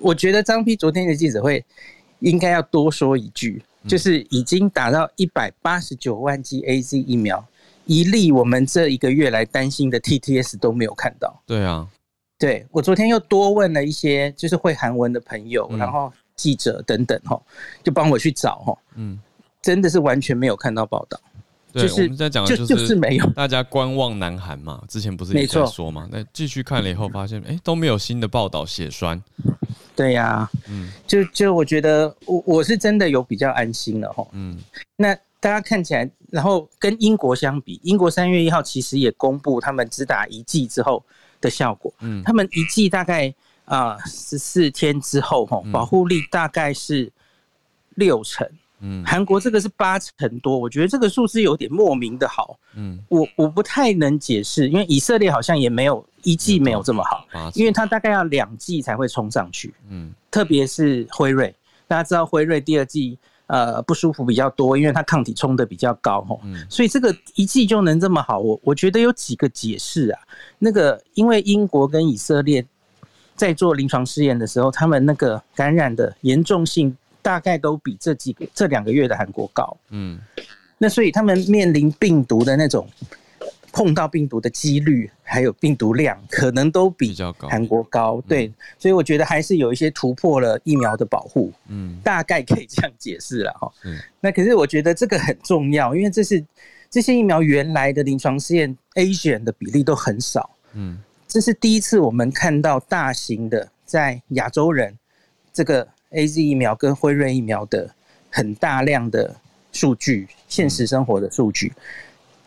[0.00, 1.64] 我觉得张批昨天的记者会
[2.20, 3.62] 应该要多说一句。
[3.84, 7.44] 就是已经打到一百八十九万剂 AZ 疫苗，
[7.84, 11.42] 一例我们这一个月来担心的 TTS 都没有看到。
[11.44, 11.84] 对啊，
[12.42, 17.40] 对，我昨天又多问了一些就是会韩文的朋友，然后记者等等哈，
[17.84, 19.16] 就帮我去找哈，嗯，
[19.62, 21.20] 真的是完全没有看到报道。
[21.72, 29.22] 对，我们在讲的就是没有，大家观望南韩嘛，之前不是也在说嘛，那继续看了以后发现，哎，都没有新的报道血栓。
[29.94, 34.58] 对呀、啊，嗯，就就我觉得我我是真的有比较安心了哈，嗯，
[34.96, 41.04] 那大家看起来，然后跟英国相比，英国三月一号其实也公布他们只打一剂之后
[41.42, 43.32] 的效果，嗯，他们一剂大概
[43.66, 47.12] 啊十四天之后哈，保护力大概是
[47.96, 48.48] 六成。
[48.84, 52.58] 嗯，韩国这个是八成多，我觉得这个数字有点莫名的好。
[52.74, 57.24] 嗯，我我不太能解释，因为以色列好像也没有一剂没有这么好，
[57.54, 59.72] 因为它大概要两剂才会冲上去。
[59.88, 61.54] 嗯，特别是辉瑞，
[61.86, 63.16] 大家知道辉瑞第二剂
[63.52, 66.40] 呃不舒服比较多，因为它抗体冲的比较高吼。
[66.44, 70.18] 嗯，所以这个一剂就能这么好，我我觉得有几个解释啊。
[70.58, 72.64] 那个因为英国跟以色列
[73.36, 76.96] 在做临床试验的时候，他们那个感染的严重性。
[77.24, 80.18] 大概都比这几个这两个月的韩国高，嗯，
[80.76, 82.84] 那所以他们面临病毒的那种
[83.72, 93.72] 碰到病毒的几率，还有病毒量，可能都比韩国高，对，所以我觉得还是有一些突破了疫苗的保护，嗯，大概可以这样解释了哈。
[93.84, 96.44] 嗯，那可是我觉得这个很重要，因为这是
[96.90, 104.96] 这些疫苗原来的临床试验 Asian 的比例都很少，嗯，这是第一次我们看到大型的在亚洲人
[105.52, 105.88] 这个。
[106.14, 107.90] A Z 疫苗跟辉瑞疫苗的
[108.28, 109.34] 很大量的
[109.72, 111.72] 数据，现实生活的数据，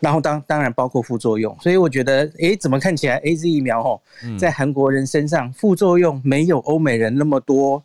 [0.06, 4.00] 然后当当然包括副作用，所以我觉得，诶，怎么看起来 A Z 疫苗哦，
[4.38, 7.82] 在韩国人身上副作用没有欧美人那么多，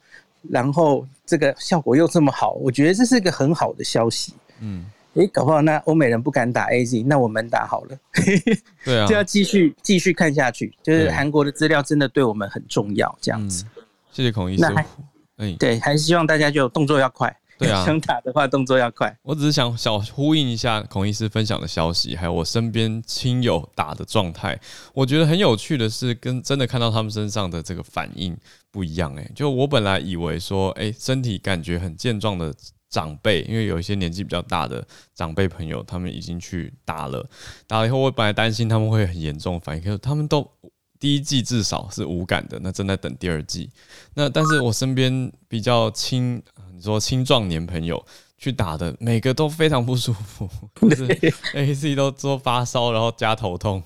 [0.48, 4.36] 然后这个效果又这么好，我觉得这是一个很好的消息。
[4.60, 7.98] 嗯，诶，搞不好那欧美人不敢打 A Z，那我们打好了，
[8.86, 13.66] 对啊， 就要继续继续看下去，就是韩国的资料真的对我们很重要，这样子。
[14.12, 14.64] 谢谢孔医师。
[15.58, 17.36] 对，还是希望大家就动作要快。
[17.62, 19.16] 对啊， 想打的话动作要快。
[19.22, 24.60] 我只是想小呼应一下孔医师分享的消息，还有我身边亲友打的状态。
[24.94, 28.36] 我觉得很有趣的是，跟真的看到他们身上的这个反应
[28.72, 29.14] 不一样。
[29.16, 32.54] 诶，就我本来以为说，诶，身体感觉很健壮的
[32.90, 37.26] 长辈，因为有一些年纪比较大的长辈朋友，他们已经去打了，
[37.68, 40.50] 打了以后，我本来担心他们会很严重反应，可是他们都。
[41.00, 43.68] 第一季至少是无感的，那正在等第二季。
[44.14, 46.40] 那但是我身边比较轻，
[46.82, 48.04] 你说青壮年朋友
[48.40, 50.50] 去打的，每个都非常不舒服，
[50.82, 51.06] 就是
[51.54, 53.84] A C 都说发烧，然后加头痛。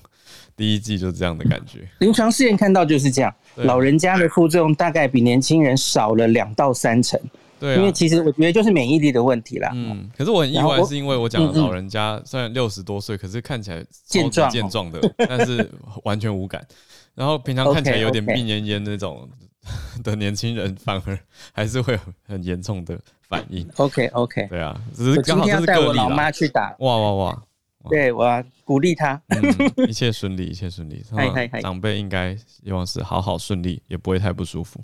[0.56, 1.86] 第一季就是这样的感觉。
[1.98, 7.20] 临床试验看到就是这样，老人家的副作用大概比年轻人少了两到三成。
[7.60, 9.70] 对、啊，因为其实我觉得就是免疫力的问题啦。
[9.74, 15.70] 嗯，可是我很意外，是因为我讲的老人家虽然六十多岁，可是看起来健壮健壮的，但是
[16.04, 16.66] 完全无感。
[17.14, 19.28] 然后平常看起来 有点病恹恹那种
[20.02, 21.18] 的年轻人，反而
[21.52, 22.98] 还是会有很严重的
[23.28, 23.68] 反应。
[23.76, 26.74] OK OK，对啊，只是刚好是带我老妈去打。
[26.80, 27.42] 哇哇哇！
[27.88, 31.04] 对，我要鼓励他，嗯，一切顺利，一切顺利。
[31.62, 34.80] 长辈应该希望是好好顺利，也不会太不舒服。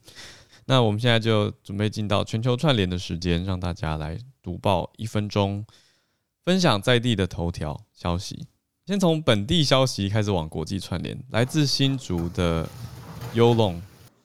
[0.67, 5.67] 那我们现在就准备进到全球串联的时间，让大家来读报一分钟，
[6.45, 8.47] 分享在地的头条消息。
[8.87, 12.69] 先从本地消息开始往国际串联，来自新竹的
[13.35, 13.81] Yolong。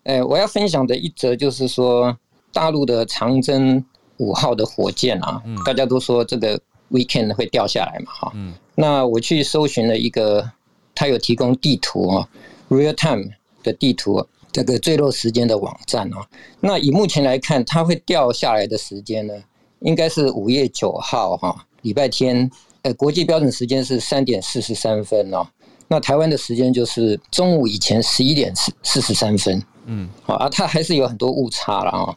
[0.07, 2.17] 哎，我要分享的一则就是说，
[2.53, 3.83] 大陆的长征
[4.19, 6.57] 五号的火箭啊，嗯、大家都说这个
[6.89, 8.31] weekend 会掉下来嘛，哈。
[8.33, 8.53] 嗯。
[8.73, 10.49] 那我去搜寻了一个，
[10.95, 12.29] 它有提供地图啊
[12.69, 13.29] ，real time
[13.63, 16.25] 的地图，这个坠落时间的网站啊。
[16.61, 19.33] 那以目前来看，它会掉下来的时间呢，
[19.81, 22.49] 应该是五月九号哈，礼拜天。
[22.83, 25.45] 呃国际标准时间是三点四十三分哦，
[25.89, 29.61] 那台湾的时间就是中午以前十一点四四十三分。
[29.87, 32.15] 嗯，好啊，它还是有很多误差了啊。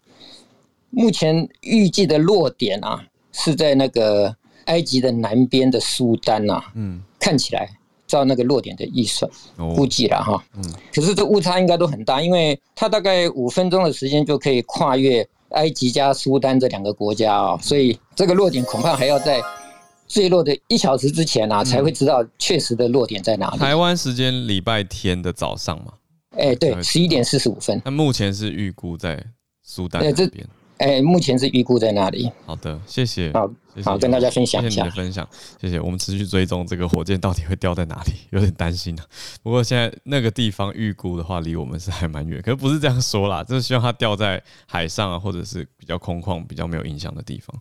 [0.91, 3.03] 目前预计的落点啊，
[3.33, 4.35] 是在那个
[4.67, 6.63] 埃及的南边的苏丹呐。
[6.75, 7.69] 嗯，看起来
[8.09, 9.31] 照那个落点的预算
[9.77, 10.45] 估计了哈。
[10.57, 19.41] 嗯，可是这误差应该都很大，因为它大概五分钟的时间就可以跨越埃及加苏丹这两个国家啊，所以这个落点恐怕还要在
[20.09, 23.59] 坠落的一小时之前啊，才会知道确实的落点在哪里。
[23.59, 25.93] 台湾时间礼拜天的早上嘛。
[26.31, 27.81] 哎、欸，对，十一点四十五分。
[27.85, 29.25] 那目前是预估在
[29.63, 30.49] 苏丹那边。
[30.79, 32.31] 哎、欸，目前是预估在那里。
[32.47, 33.31] 好的，谢谢。
[33.33, 33.51] 好，
[33.85, 34.71] 好，跟大家分享一下。
[34.71, 35.29] 谢谢你的分享，
[35.61, 35.79] 谢谢。
[35.79, 39.05] 我们持续追踪这个火箭到底会掉在哪里，有点担心啊。
[39.43, 42.41] 不过现在那个地方预估的话，离我们是还蛮远。
[42.41, 47.55] 可是不是这样说啦，就是希望它掉在海上啊，或者是比较空旷、比较没有影响的地方。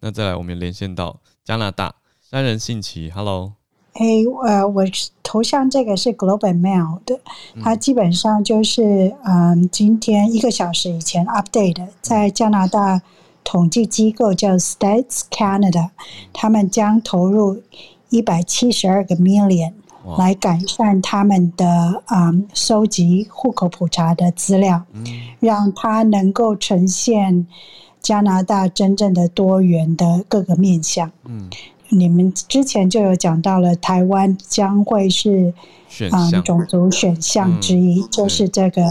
[0.00, 3.57] 那再来，我们连线到加拿大，三人信奇，Hello。
[3.98, 4.06] 哎，
[4.44, 4.84] 呃，我
[5.24, 7.18] 头像这个是 Globe and Mail 的，
[7.60, 13.02] 它基本上就是，嗯，今天一个小时以前 update，的在加拿大
[13.42, 15.90] 统计机构叫 Stats Canada，
[16.32, 17.60] 他们将投入
[18.10, 19.72] 一百七十二个 million
[20.16, 24.84] 来改善他们的嗯收集户口普查的资料，
[25.40, 27.48] 让它能够呈现
[28.00, 31.10] 加拿大真正的多元的各个面向。
[31.24, 31.50] 嗯。
[31.90, 35.52] 你们之前就有讲到了，台湾将会是
[36.10, 38.84] 啊、嗯、种族选项之一，嗯、就是这个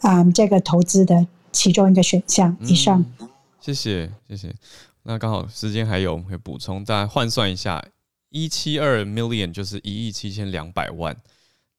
[0.00, 3.04] 啊、嗯、这个投资的其中一个选项以上。
[3.20, 3.28] 嗯、
[3.60, 4.54] 谢谢谢谢，
[5.02, 7.82] 那刚好时间还有，我们可以补充，再换算一下，
[8.28, 11.16] 一七二 million 就是一亿七千两百万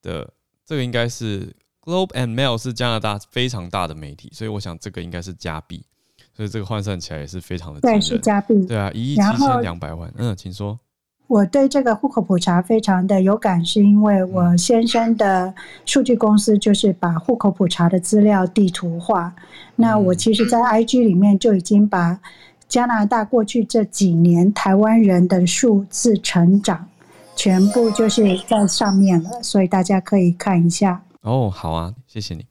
[0.02, 0.34] 的，
[0.66, 5.84] 这个应该是 Globe and Mail 是加拿大非常大的媒体，所以我想这个应该是加币。
[6.38, 8.64] 所以这个换算起来也是非常的对，是加币。
[8.68, 10.14] 对啊，一亿七千两百万。
[10.18, 10.80] 嗯，请说。
[11.26, 15.52] 我对这个户口普查非常的有感，是因为我先生的
[15.84, 19.34] 数据公司就是把户口普查的资料地图化。
[19.76, 22.20] 那我其实，在 IG 里面就已经把
[22.68, 26.88] 加拿大过去这几年台湾人的数字成长
[27.36, 31.02] 全部就是在上面了，所以大家可以看一下。
[31.22, 32.46] 哦，好啊，谢谢你。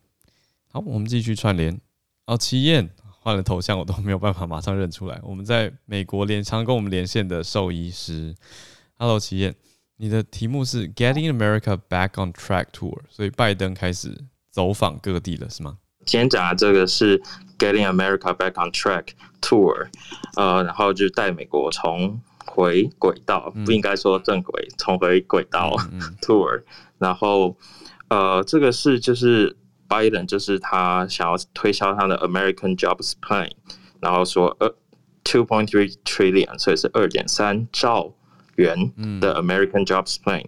[0.73, 1.79] 好，我们继续串联。
[2.27, 2.91] 哦，齐燕。
[3.27, 5.21] 换了头像，我都没有办法马上认出来。
[5.21, 8.33] 我们在美国连常跟我们连线的兽医师
[8.97, 9.53] ，Hello，祁燕，
[9.97, 14.17] 你的题目是 Getting America Back on Track Tour，所以拜登开始
[14.53, 15.79] 走访各地了，是吗？
[16.05, 17.21] 今天讲的这个是
[17.59, 19.07] Getting America Back on Track
[19.41, 19.89] Tour，
[20.37, 25.77] 呃，然后就带美国重回轨道，不应该说正轨，重回轨道
[26.23, 26.63] Tour，
[26.99, 27.57] 然后
[28.07, 29.57] 呃，这个是就是。
[29.88, 33.52] Biden 就是他想要推销他的 American Jobs Plan，
[34.00, 34.74] 然后说呃
[35.24, 38.14] two point three trillion，所以是二点三兆
[38.56, 40.46] 元的 American Jobs Plan。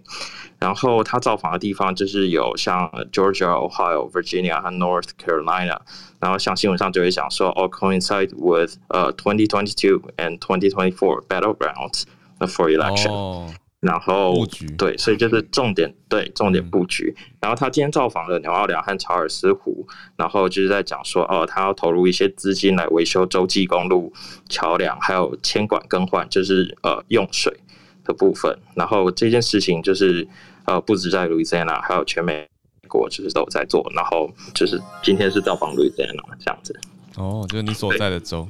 [0.58, 5.78] 然后他造访的地方就是有像 Georgia、Ohio、Virginia 和 North Carolina。
[6.20, 12.04] 然后像新闻上就会讲说，all coincide with 呃 twenty twenty two and twenty twenty four battlegrounds
[12.38, 13.50] for election。Oh.
[13.81, 17.15] 然后布局，对，所以就是重点，对，重点布局。
[17.39, 19.87] 然后他今天造访了纽奥良和查尔斯湖，
[20.17, 24.11] 然后就是在讲说，哦，他要投入一些资金来维修洲际公路
[24.49, 27.57] 桥梁，还有铅管更换，就是呃用水
[28.03, 28.53] 的部分。
[28.75, 30.27] 然后这件事情就是
[30.65, 32.45] 呃不止在路易斯安那，还有全美
[32.89, 33.89] 国就是都在做。
[33.95, 36.77] 然后就是今天是造访路易斯安那这样子。
[37.15, 38.45] 哦，就是你所在的州。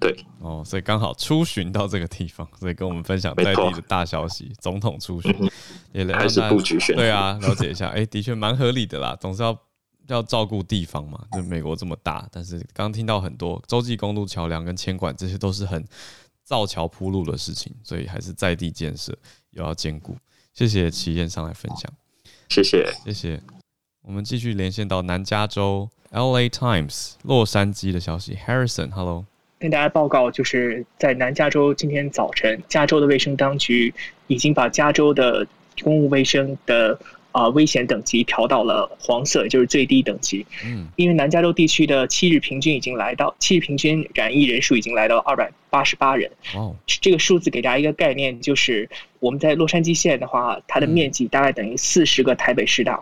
[0.00, 4.46] 对哦，所以刚好出巡到这个地方，所以跟我们分享在地的大消息。
[4.48, 5.34] 错总统出巡，
[5.92, 7.88] 也还是布局选，对啊，了解一下。
[7.88, 9.58] 哎、欸，的确蛮合理的啦，总是要
[10.08, 11.24] 要照顾地方嘛。
[11.32, 15.84] 就美国这么大，但是刚听到很多洲际公路桥梁跟铅管，这些都是很
[16.44, 19.16] 造桥铺路的事情，所以还是在地建设
[19.50, 20.16] 又要兼顾。
[20.52, 21.90] 谢谢祁燕上来分享，
[22.48, 23.42] 谢谢谢谢。
[24.02, 29.24] 我们继续连线到南加州 LA Times 洛杉矶的消息，Harrison，Hello。
[29.62, 33.94] 跟大家报告，就是在南加州今天早晨，加州的卫生当局
[34.26, 35.46] 已经把加州的
[35.84, 36.98] 公共卫生的
[37.30, 40.44] 啊危险等级调到了黄色，就是最低等级。
[40.66, 46.28] 嗯，因为南加州地区的七日平均已经来到七日平均染疫人数已经来到二百八十八人。
[46.56, 48.90] 哦，这个数字给大家一个概念，就是
[49.20, 53.00] 我们在洛杉矶县的话，它的面积大概等于四十个台北市大。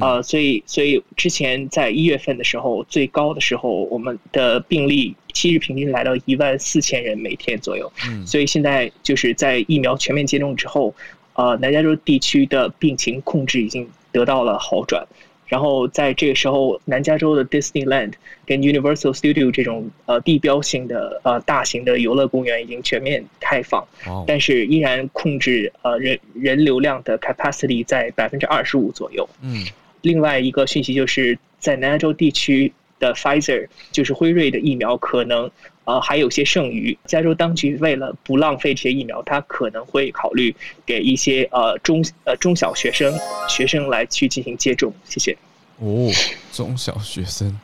[0.00, 7.90] 呃，所以所以之前在一月份的时候，最高的时候，我们的病例七日平均来到一万四千人每天左右。
[8.08, 10.94] 嗯，所以现在就是在疫苗全面接种之后，
[11.34, 15.06] 呃，南加州地区的病情控制已经得到了好转。
[15.46, 18.12] 然后在这个时候，南加州的 Disneyland
[18.46, 23.84] 跟 Universal Studio 这种呃地标性的呃大型的游乐公园已经全面开放，
[24.28, 29.28] 但是依然控制呃人人流量的 capacity 在百分之二十五左右。
[29.42, 29.66] 嗯，
[30.02, 35.50] 另外一个讯息就是在南加州地区的 Pfizer 就是辉瑞的疫苗可能。
[35.84, 36.96] 呃，还有些剩余。
[37.06, 40.54] 加州当局为了不浪费这些疫苗，他可能会考虑
[40.86, 43.12] 给一些呃中呃中小学生
[43.48, 44.92] 学生来去进行接种。
[45.04, 45.36] 谢谢。
[45.78, 46.08] 哦，
[46.52, 47.58] 中小学生，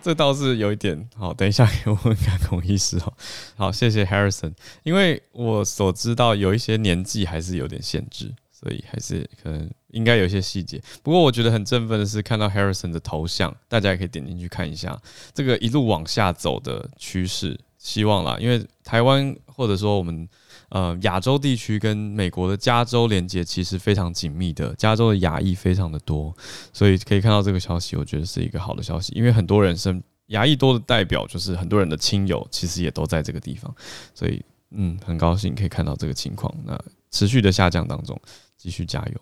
[0.00, 1.34] 这倒是有一点好。
[1.34, 3.12] 等一下我问看孔医师哦。
[3.56, 4.54] 好，谢谢 Harrison。
[4.82, 10.82] 因为我所知道有一些年纪还是有点限制，所以还是可能应该有一些细节。
[11.02, 15.00] 不过我觉得很振奋的是看到 Harrison 的头像，大家也可以点进去看一下
[15.34, 17.58] 这个一路往下走的趋势。
[17.78, 20.28] 希望啦，因为台湾或者说我们
[20.70, 26.34] 呃亚洲地区跟美国的加州连接其实非常紧密的，加州的亚裔非常的多，
[26.72, 29.12] 所以可以看到这个消息，我觉得是一个好的消息。
[29.14, 33.72] 因为很多人生亚裔多的代表就是很多人的亲友其实也都在这个地方，
[34.12, 36.52] 所以嗯很高兴可以看到这个情况。
[36.64, 36.76] 那
[37.12, 38.20] 持续的下降当中，
[38.56, 39.20] 继续加油。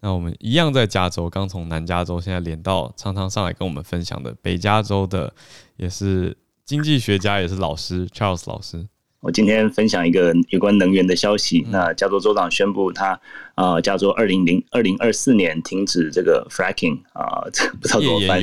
[0.00, 5.32] 那我们一样在加州，刚从南加州现在连到常常上来跟我们分享的北加州的，
[5.76, 6.36] 也是。
[6.64, 8.86] 经济学家也是老师，Charles 老师。
[9.20, 11.62] 我今天分享一个有关能源的消息。
[11.64, 13.18] 嗯、那加州州长宣布他，
[13.56, 17.40] 他啊，加州二零零二零二四年停止这个 fracking 啊，
[17.80, 18.38] 不知道怎么翻，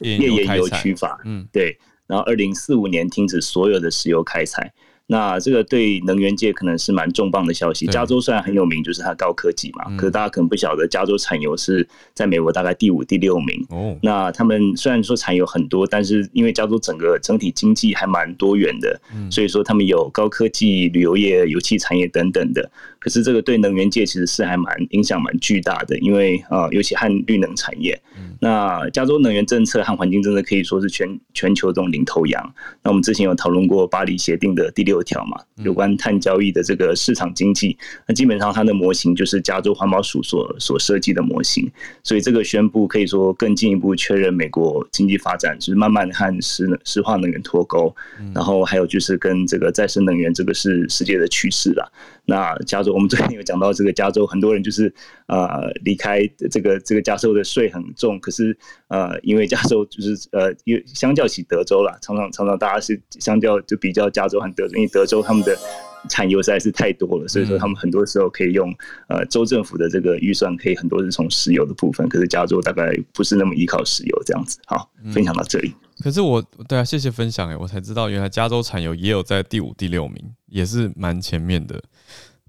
[0.00, 1.18] 页岩油 取法。
[1.24, 1.74] 嗯，对。
[2.06, 4.70] 然后二零四五年停止所有的石油开采。
[5.10, 7.84] 那这个对能源界可能是蛮重磅的消息。
[7.88, 11.84] 加州虽然很有名，就是它高科技嘛，可是大家可能不晓得，加州产油是
[12.14, 13.66] 在美国大概第五、第六名。
[13.70, 19.00] 哦，那他们虽然说产油很多，但是因为加州整个整体经济还蛮多元的，
[19.32, 22.70] 所以说他们有高科技、旅游业、油气产业等等的。
[23.00, 28.00] 可是这个对能源界其实是还蛮影响蛮巨大的，因为呃，尤其和绿能产业。
[28.42, 32.54] 那加州能源政策和环境政策可以说是全全球这种领头羊。
[32.82, 37.76] 那我们之前有讨论过巴黎协定的第六条嘛，有关碳交易的这个市场经济。
[38.06, 41.70] 那基本上它的模型就是加州环保署所所设计的模型。
[42.02, 47.94] 所以这个宣布可以说更进一步确认美国经济发展就是慢慢和石能石化能源脱钩。
[48.34, 51.92] 然后还有就是跟这个再生能源这个是世界的趋势了。
[52.24, 54.92] 那加州我们最近有讲到这个加州很多人就是
[55.26, 56.20] 呃离开
[56.50, 58.18] 这个这个加州的税很重。
[58.20, 58.56] 可是，
[58.88, 65.56] 呃，因为加州就是呃，因为相较起德州啦，常常常常大家是相较就比较加州和德州，因为德州他们的
[66.08, 68.72] 产油实在是太多了，所以说他们很多时候可以用
[69.08, 72.08] 呃州政府的这个预算，可以很多是从石油的部分。
[72.08, 74.58] 可是加州大概不是那么依靠石油这样子。
[74.66, 75.72] 好，分享到这里。
[76.02, 81.82] 可是我对啊，谢谢分享哎，我才知道原来加州产油也有在第五、第六名，也是蛮前面的。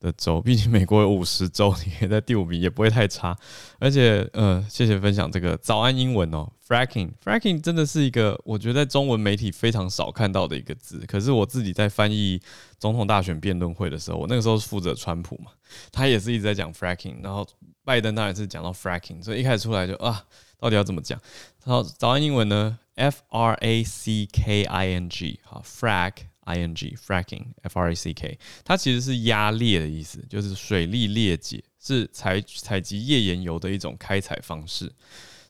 [0.02, 3.38] 的州，毕竟美国有五十州，你可以在第五名也不会太差。
[3.80, 11.06] 而且，呃，谢谢分享这个早安英文哦，fracking，fracking 真的是一个我觉得在中文媒体非常少看到的一个字。
[11.08, 12.41] 可是我自己在翻译
[12.80, 15.52] 总统大选辩论会的时候，我那个时候是负责川普嘛，
[15.91, 17.47] 他也是一直在讲 fracking，然后
[17.86, 20.24] 拜登当然是讲到 fracking，所以一开始出来就啊，
[20.60, 21.20] 到底要怎么讲？
[21.64, 26.31] 然后早安英文呢，f r a c k i n g，好，frack。
[26.42, 34.92] I N G fracking F R A C K，它其实是压裂的意思，就是水力裂解，是采采集页岩油的一种开采方式。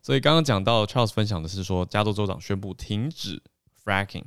[0.02, 3.42] 所以刚刚讲到 Charles 分享的是说，加州州长宣布停止
[3.84, 4.26] fracking。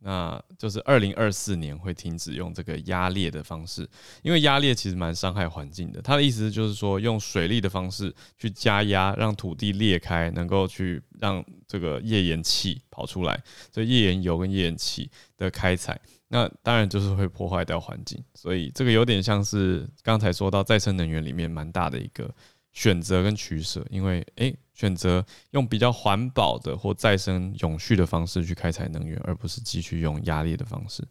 [0.00, 3.88] 那就是二零二四年会停止用这个压裂的方式，
[4.22, 6.00] 因为压裂其实蛮伤害环境的。
[6.00, 13.42] 他的意思就是说，用水力的方式去加压，让土地裂开，能够去让这个页岩气跑出来，
[13.72, 18.22] 所以页岩油跟页岩气的开采，那当然就是会破坏掉环境。
[18.34, 22.32] 所以这个有点像是刚才说到再生能源里面蛮大的一个
[22.72, 24.56] 选择跟取舍，因为诶。
[24.78, 31.02] 选择用比较环保的或再生永续的方式去开采能源，而不是继续用压力的方式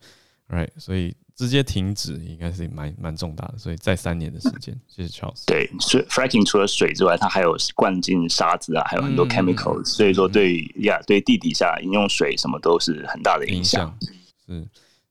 [0.47, 0.70] ，right？
[0.78, 4.74] 所以直接停止应该是蛮蛮重大的，所以在三年的时间。
[4.88, 5.43] 谢谢 Charles。
[5.45, 13.93] 对，所以 fracking 除了水之外，它还有灌进沙子啊，还有很多 chemicals，、嗯、所以说对呀，对地底下饮用水什么都是很大的影响。
[14.47, 14.65] 是，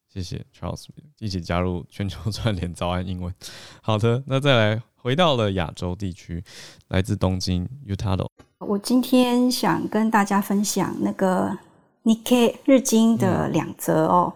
[0.09, 0.87] 谢谢 Charles
[1.19, 3.31] 一起加入全球串联早安英文。
[3.83, 4.83] 好的，那再来。
[5.07, 6.43] 回到了亚洲地区，
[6.89, 8.27] 来自东京 Utado。
[8.67, 11.57] 我今天想跟大家分享那个
[12.05, 14.33] Nikkei 日经的两则哦。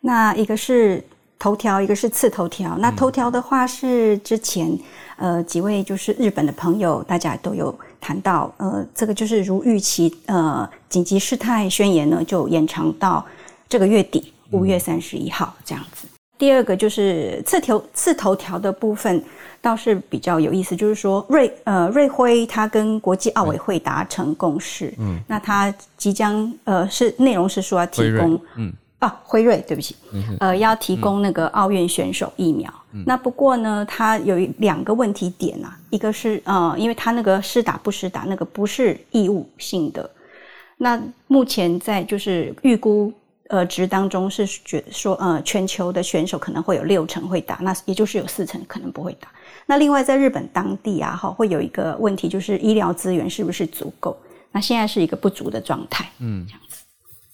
[0.00, 1.04] 那一个是
[1.38, 2.78] 头条，一个是次头条。
[2.78, 4.76] 那头条的话是之前
[5.16, 13.24] 呃几位就是日本的朋友，大家都有谈到，呃，这个就是如预期，呃，紧急事态宣言呢就延长到
[13.68, 16.08] 这个月底五月三十一号这样子。
[16.38, 19.22] 第二个就是次头刺头条的部分，
[19.60, 28.72] 倒是比较有意思，就是说瑞呃瑞辉他跟国际奥委会达成共识，嗯，那他即将呃是内容是说要提供，嗯。
[29.00, 29.94] 啊辉瑞对不起，
[30.40, 40.10] 呃要提供那个奥运选手疫苗，嗯、那不过呢，他有两个问题点啊，一个是呃因为他那个施打不施打那个不是义务性的，
[40.78, 43.12] 那目前在就是预估。
[43.48, 49.28] 呃，值当中是觉得说，呃，全球的选手可能会有六成会打，那也就是有四成可能不会打。
[49.66, 54.16] 那另外在日本当地啊，哈，会有一个问题，就是医疗资源是不是足够？
[54.52, 56.82] 那现在是一个不足的状态，嗯，这样子。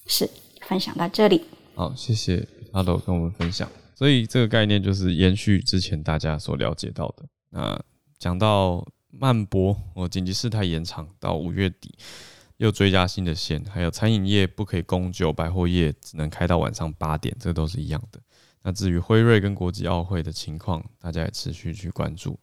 [0.06, 0.30] 是，
[0.62, 1.44] 分享到这里。
[1.74, 3.68] 好，谢谢阿斗跟我们分享。
[3.96, 7.24] 所以这个概念就是延续之前大家所了解到的。
[7.50, 7.80] 那
[8.18, 11.96] 讲到曼博，我紧急事态延长到五月底。
[12.58, 18.20] 又追加新的线，还有餐饮业不可以供酒，百货业只能开到晚上八点，这都是一样的。
[18.62, 22.38] 那至于辉瑞跟国际奥会的情况，大家也持续去关注，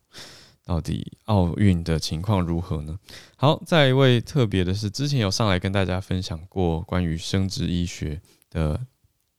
[0.64, 2.99] 到底奥运的情况如何呢？
[3.36, 8.86] 好，再一位特别的是，之前有上来跟大家分享过关于生殖医学的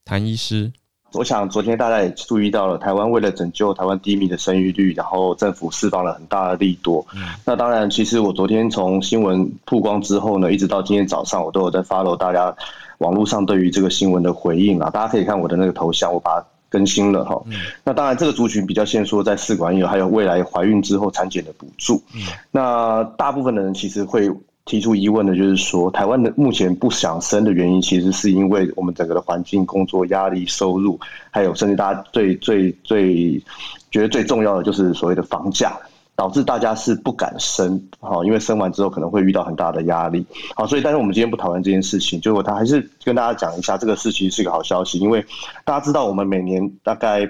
[0.04, 0.72] 谭医师。
[1.14, 7.04] 我想昨天大家也注意到了，台湾为了拯救台湾低迷的生育率，然后政府释放了很大的利多。
[7.14, 12.54] 嗯、那当然，其实我昨天从新闻曝光之后呢，一直到今天早上，我都有在 follow 大家
[12.98, 14.90] 网络上对于这个新闻的回应啊。
[14.90, 17.40] 大家可以看我的那个头像，我把它更新了哈。
[17.46, 17.54] 嗯、
[17.84, 22.02] 那当然，这个族群比较限缩在试管婴儿，还有未来怀孕之后产检的补助。
[22.14, 24.30] 嗯、那大部分的人其实会。
[24.64, 30.98] 提出疑问的就是说，台湾的目前不想生的原因，其实是因为我们整个的环境、工作压力、收入，
[31.30, 33.42] 还有甚至大家最最最
[33.90, 35.76] 觉得最重要的就是所谓的房价，
[36.14, 45.24] 导致大家是不敢生，好，因为生完之后可能会遇到很大的压力，好，所以但是我们今天不讨论这件事情，就他还是跟大家讲一下，这个事情是一个好消息，因为
[45.64, 47.28] 大家知道我们每年大概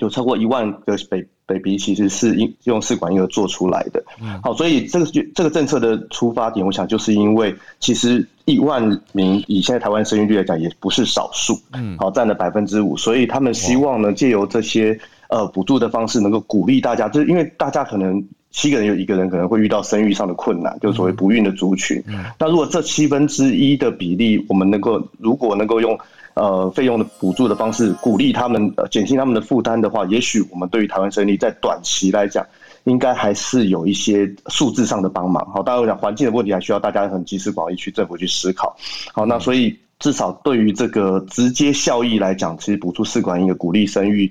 [0.00, 1.24] 有超过一万个北。
[1.46, 4.02] Baby 其实是用用试管婴儿做出来的，
[4.42, 25.98] 好，所以这个这个政策的出发点，我想就是因为其实一万名以现在台湾生育率来讲，也不是少数，嗯，好，占了百分之五，所以他们希望呢，借由这些呃补助的方式，能够鼓励大家，就是因为大家可能七个人有一个人可能会遇到生育上的困难，就是所谓不孕的族群，嗯那如果这七分之一的比例，我们能够如果能够用。
[26.34, 32.46] 呃，费用的补助的方式，鼓励他们呃减轻他们的负担的话，也许我们对于台湾生意在短期来讲，
[32.84, 35.44] 应该还是有一些数字上的帮忙。
[35.52, 38.76] 好，当然我讲环境的问题，还需要大家很集思广益去政府去思考。
[39.12, 44.30] 好，那所以至少对于这个直接效益来讲，其实补助试管婴儿鼓励生育。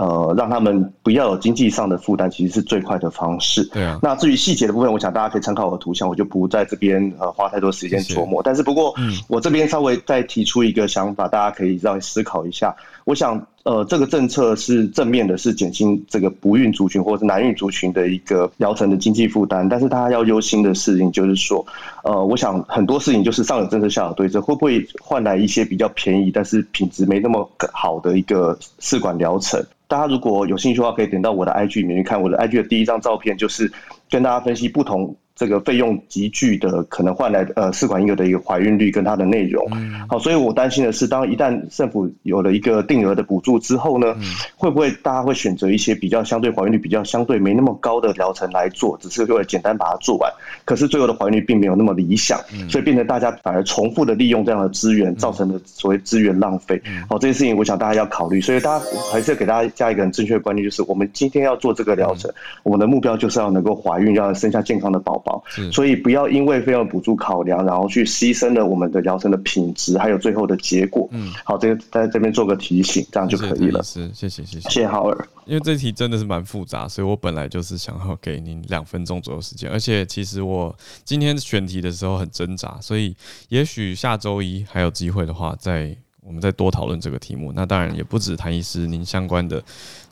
[0.00, 3.62] 呃，让他们不要有经济上的负担，其实是最快的方式。
[3.64, 3.98] 对啊。
[4.02, 8.42] 那至于细节的部分，我想大家可以参考我的图像，我就不在这边呃花太多时间琢磨。
[8.42, 12.74] 但是不过，嗯，我这边稍微再提出一个想法，大家可以让你思考一下。
[13.10, 19.68] 我想，呃，这个政策是正面的，是减轻这个不孕族群或者是难孕族群的一个疗程的经济负担。
[19.68, 21.66] 但是大家要忧心的事情就是说，
[22.04, 29.60] 呃，我想很多事情就是上有政策下有对策，会不会换来一些比较便宜但是品质没那么好的一个试管疗程？
[29.88, 32.22] 大家如果有兴趣的话，可以点到我的 IG 里面去看。
[32.22, 33.72] 我的 IG 的第一张照片就是
[34.08, 35.16] 跟大家分析不同。
[35.40, 39.66] 这个费用急剧的可能换来呃试管婴儿的一个怀孕率跟它的内容，
[40.06, 44.14] 好，所以我担心的是，当一旦政府有了一个定额的补助之后呢，
[44.54, 50.30] 会不会大家会选择一些比较相对怀孕率比较相对没那么高的疗程来做，只是为了简单把它做完，
[50.66, 52.38] 可是最后的怀孕率并没有那么理想，
[52.68, 56.78] 所以变成大家反而重复的利用这样的资源，造成的所谓资源浪费。
[57.08, 62.30] 好，这件事情我想大家要考虑，所以大家还是要给大家加一个很正确的观念，就是我们今天要做这个疗程，
[62.62, 65.29] 我们的目标就是要能够怀孕，要生下健康的宝宝。
[65.72, 71.08] 所以不要因为费用补助考量，然后去牺牲了我们的疗程的品质，还有最后的结果。
[71.12, 73.82] 嗯，好，这个在这边做个提醒，这样就可以了。
[73.82, 75.28] 是，谢谢，谢谢，谢谢浩尔。
[75.46, 80.74] 因为这题真的是蛮复杂，所以我本来就是想要给您两分钟左右时间，而且其实我
[81.04, 83.16] 今天选题的时候很挣扎，所以
[83.48, 87.52] 也许下周一还有机会的话，再我们再多讨论这个题目。
[87.52, 89.62] 那当然也不止谭医师，您相关的。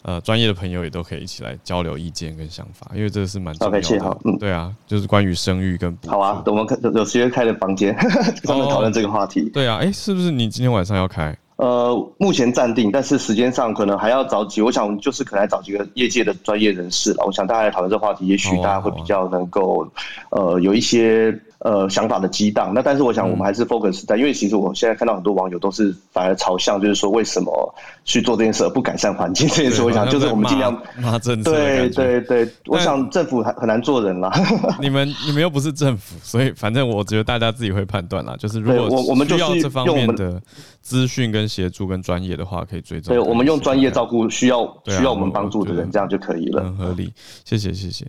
[0.02, 3.80] 呃，专业的朋友也都可以一起来交流意见跟想法，因为这个是蛮重要的。
[3.82, 7.94] Okay, 好，嗯，对啊，就是关于生育跟好啊，我们开有时间开的房间，
[8.44, 9.50] 专门讨论这个话题。
[9.50, 11.36] 对啊，哎、欸，是不是你今天晚上要开？
[11.56, 17.24] 呃，目前暂定，但是时间上可能还要找几，我想就是可能要找几个业界的专业人士了。
[17.26, 19.84] 我想大家来讨论这个话题，也许大家会比较能够
[20.30, 22.72] 呃有一些呃想法的激荡。
[22.74, 29.82] 那但是我想我们还是 focus 在，因为其实我现在看到很多网友都是反而朝向，就是说为什么去做这件事而不改善环境这件事？
[29.82, 31.52] 我想就是我们尽量骂政策。
[31.52, 34.32] 对对对，我想政府很很难做人啦。
[34.80, 38.36] 你们你们又不是政府，所以反正我觉得大家自己会判断啦。
[38.38, 40.40] 就是如果我我们需要这方面的
[40.80, 43.14] 资讯跟协助跟专业的话，可以追踪。
[43.14, 46.62] 对，我们用专业照顾需要需要我们帮助的人，这样就可以了。
[46.62, 47.12] 很合理，
[47.44, 48.06] 谢谢谢谢。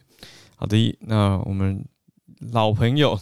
[0.56, 1.84] 好的，那我们
[2.40, 3.20] 老朋友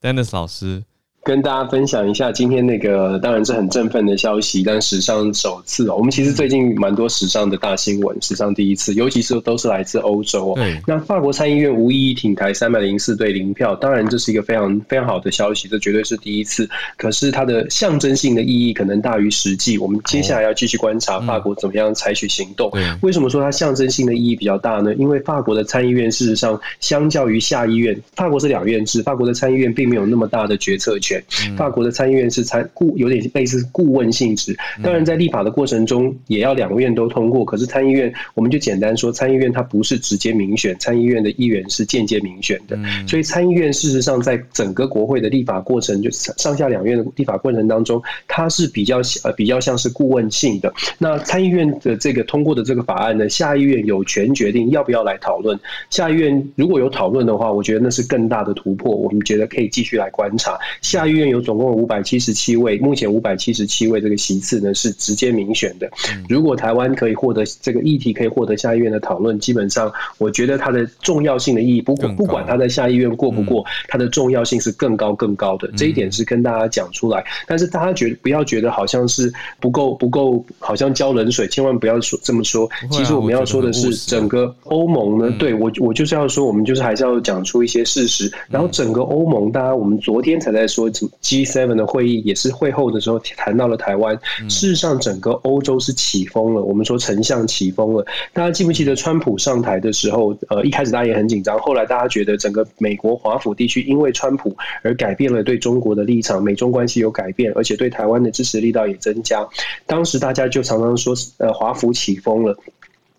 [0.00, 0.84] Dennis 老师。
[1.24, 5.96] 跟大家分享一下今天那个当然是很振奋的消息，但史上首次哦。
[5.96, 10.58] 我们其实最近蛮多史上的大新闻，史上第一次，尤其是都是来自欧洲哦。
[10.86, 16.68] 那法国参议院无异议挺台三百零四对零票，当然这是一个非常非常好的消息，这绝对是第一次。
[16.98, 19.78] 可是它的象征性的意义可能大于实际。
[19.78, 22.70] 我们接下来要继续观察法国怎么样采取行动。
[23.00, 24.92] 为什么说它象征性的意义比较大呢？
[24.96, 31.13] 因为法国的参议院事实上相较于下议院，法国是两院制，法国的参议院并没有那么大的决策权。
[31.56, 34.56] 法国的参议院是参顾，有点类似顾问性质。
[34.82, 37.44] 当然，在立法的过程中，也要两院都通过。
[37.44, 42.78] 可是参议院，我们就简单说，参议院它不是直接民选，参议院的议员是间接民选的。
[43.06, 50.72] 所以参议院事实上在整个国会的立法过程，就上下两院的立法过程当中，它是比较呃比较像是顾问性的。
[50.98, 55.58] 那参议院的这个通过的这个法案呢，下议院有权决定要不要来讨论。
[55.90, 58.94] 下议院如果有讨论的话，我觉得那是更大的突破。
[58.94, 60.58] 我们觉得可以继续来观察。
[60.80, 61.44] 下议院有。
[61.44, 65.86] 总共五百七十七位，目前五百七十七位这个席次呢是直接民选的。
[66.26, 75.70] 如果台湾可以获得这个议题，可以获得下议院的讨论，基本上我觉得它的重要性的意义，不管不管它在下议院过不过，它的重要性是更高更高的。
[75.76, 77.22] 这一点是跟大家讲出来。
[77.46, 79.30] 但是大家觉得不要觉得好像是
[79.60, 82.66] 不够不够，好像浇冷水，千万不要说这么说。
[82.90, 88.32] 其实我们要说的是，整个欧盟呢，对我我就是要说，我们就是还是要讲出一些事实。
[88.48, 94.18] 然后整个欧盟，大家我们昨天才在说 G7 的会议也是会后的时候谈到了台湾。
[94.48, 96.62] 事实上，整个欧洲是起风了。
[96.62, 98.06] 我们说丞相起风了。
[98.32, 100.36] 大家记不记得川普上台的时候？
[100.48, 109.46] 呃，一开始大家也很紧张，后来大家觉得整个美国华府地区因为川普而改变了对中国的立场，美中关系有改变，而且对台湾的支持力道也增加。
[109.86, 112.56] 当时大家就常常说，呃，华府起风了。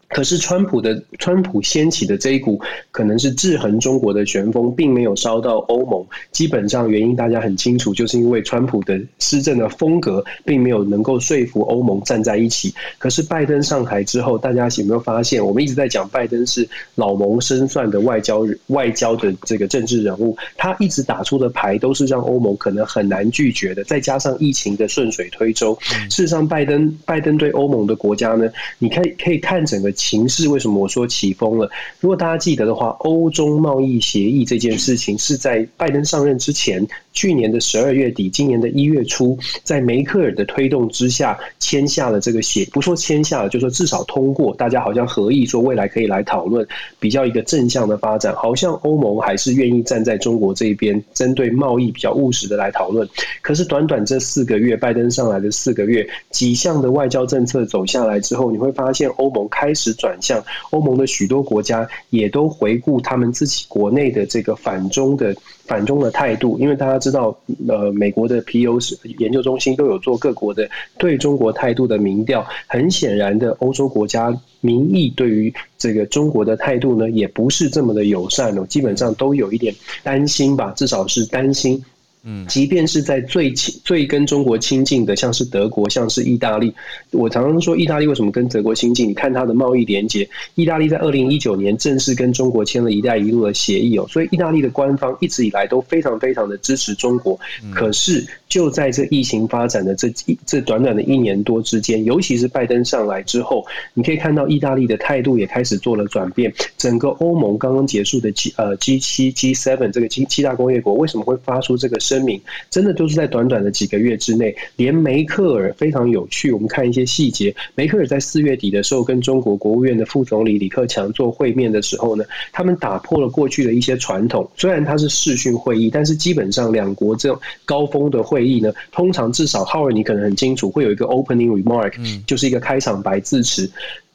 [0.08, 6.06] 可是，川普的川普掀起的这一股可能是制衡中国的旋风，并没有烧到欧盟。
[6.32, 12.74] 基本上原因大家很清楚，就是因为川普的施政的风格并没有能够说服欧盟站在一起。
[12.98, 15.44] 可是拜登上台之后，大家有没有发现？
[15.46, 23.84] 我们一直在讲拜登是老谋深算的外交外交的这个政治人物，他一直打出的牌都是让欧盟可能很难拒绝的。
[23.84, 25.78] 再加上疫情的顺水推舟，
[26.10, 28.48] 事实上，拜登拜登对欧盟的国家呢，
[28.78, 29.95] 你可以可以看整个。
[29.96, 31.68] 情势为什么我说起风了？
[32.00, 46.68] 如果大家记得的话，欧中贸易协议这件事情是在拜登上任之前，去年的十二月底，今年的一月初，在梅克尔的推动之下签下了这个协，不说签下了，就说至少通过，大家好像合意说未来可以来讨论，
[47.00, 53.08] 比较一个正向的发展，好像欧盟还是愿意站在中国这一边，针对贸易比较务实的来讨论。
[53.42, 59.85] 可是短短这四个月，拜登上来的四个月，几项的外交政策走下来之后，你会发现欧盟开始。
[59.94, 68.78] 转向欧盟的许多国家也都回顾他们自己国内的这个反中的反中的态度，因为大家知道，呃，美国的皮尤
[69.18, 79.74] 研究中心都有做各国的对中国态度的民调，很显然的，欧洲国家民意对于这个中国的态度呢，也不是这么的友善哦，基本上都有一点
[80.04, 81.84] 担心吧，至少是担心。
[82.28, 86.74] 嗯，即便是在最亲、最跟中国亲近的，像是德国，像是意大利，
[87.12, 89.08] 我常常说，意大利为什么跟德国亲近？
[89.08, 97.40] 你看它的贸易连接，意大利在二零一九年正式跟中国签了一带一路的协议哦，所以意大利的官方一直以来都非常非常的支持中国。
[97.72, 103.64] 可是就在这疫情发展的这一这短短的一年多之间，尤其是拜登上来之后，
[103.94, 106.52] 你可以看到意大利的态度也开始做了转变。
[106.76, 112.15] 整个欧盟刚刚结束的 G 呃 G 七 G seven 这个七七大工业国为什么会发出这个声？
[112.16, 112.40] 声明
[112.70, 116.50] 真的都是在短短的几个月之内，连梅克尔非常有趣。
[116.50, 124.50] 我们看一些细节，梅克尔在四月底的时候跟中国国务院的副总理李克强做会面的时候呢，他们打破了过去的一些传统。
[124.56, 131.94] 虽然他是视讯会议，但是基本上两国这种高峰的会议呢，通常至少浩尔你可能很清楚，会有一个 opening remark，
[132.26, 133.70] 就是一个开场白致辞。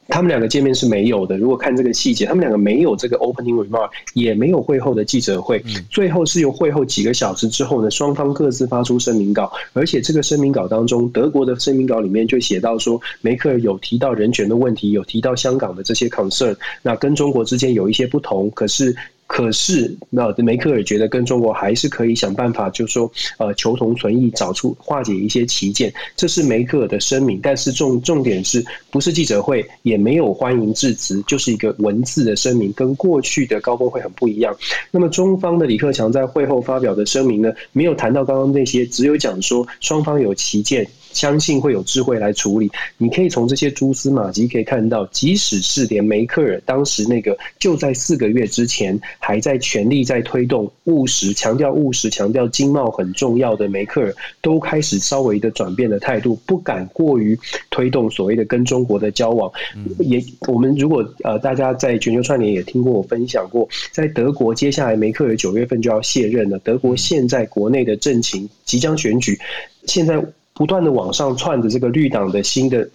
[0.07, 1.37] 他们两个见面是没有的。
[1.37, 5.63] 如果看这个细节，他们两个没有这个 opening remark，也没有会后的记者会。
[5.89, 9.51] 最后是由会后几个小时之后呢，双方各自发出声明稿。
[9.73, 16.55] 而且这个声明稿当中，德国的声明稿里面就写到说，梅克尔有提到人权的问题，有提到香港的这些 concern。
[16.81, 18.95] 那跟中国之间有一些不同，可是。
[19.33, 25.91] 可是那梅克尔觉得跟中国还是可以想办法，就是说呃求同存异，找出化解一些歧见。
[26.17, 34.53] 这是梅克尔的声明，但是重重点是不是记者会，也没有欢迎致辞，就是一个文字的声明，跟过去的高峰会很不一样。
[34.91, 40.85] 那么中方的李克强在会后发表的声明呢，没有谈到刚刚那些，只有讲说双方有歧见。
[41.13, 42.69] 相信会有智慧来处理。
[42.97, 57.37] 你可以从这些蛛丝马迹可以看到，即使是连梅克尔当时那个就在四个月之前还在全力在推动务实、强调务实、强调经贸很重要的梅克尔，都开始稍微的转变的态度，不敢过于
[57.69, 59.51] 推动所谓的跟中国的交往。
[59.99, 69.39] 也，我们如果呃大家在全球串联也听过我分享过，在德国接下来梅克尔九月份就要卸任了，德国现在国内的政情即将选举，
[69.85, 70.23] 现在。
[70.53, 72.89] 不断的往上窜的这个绿党的新的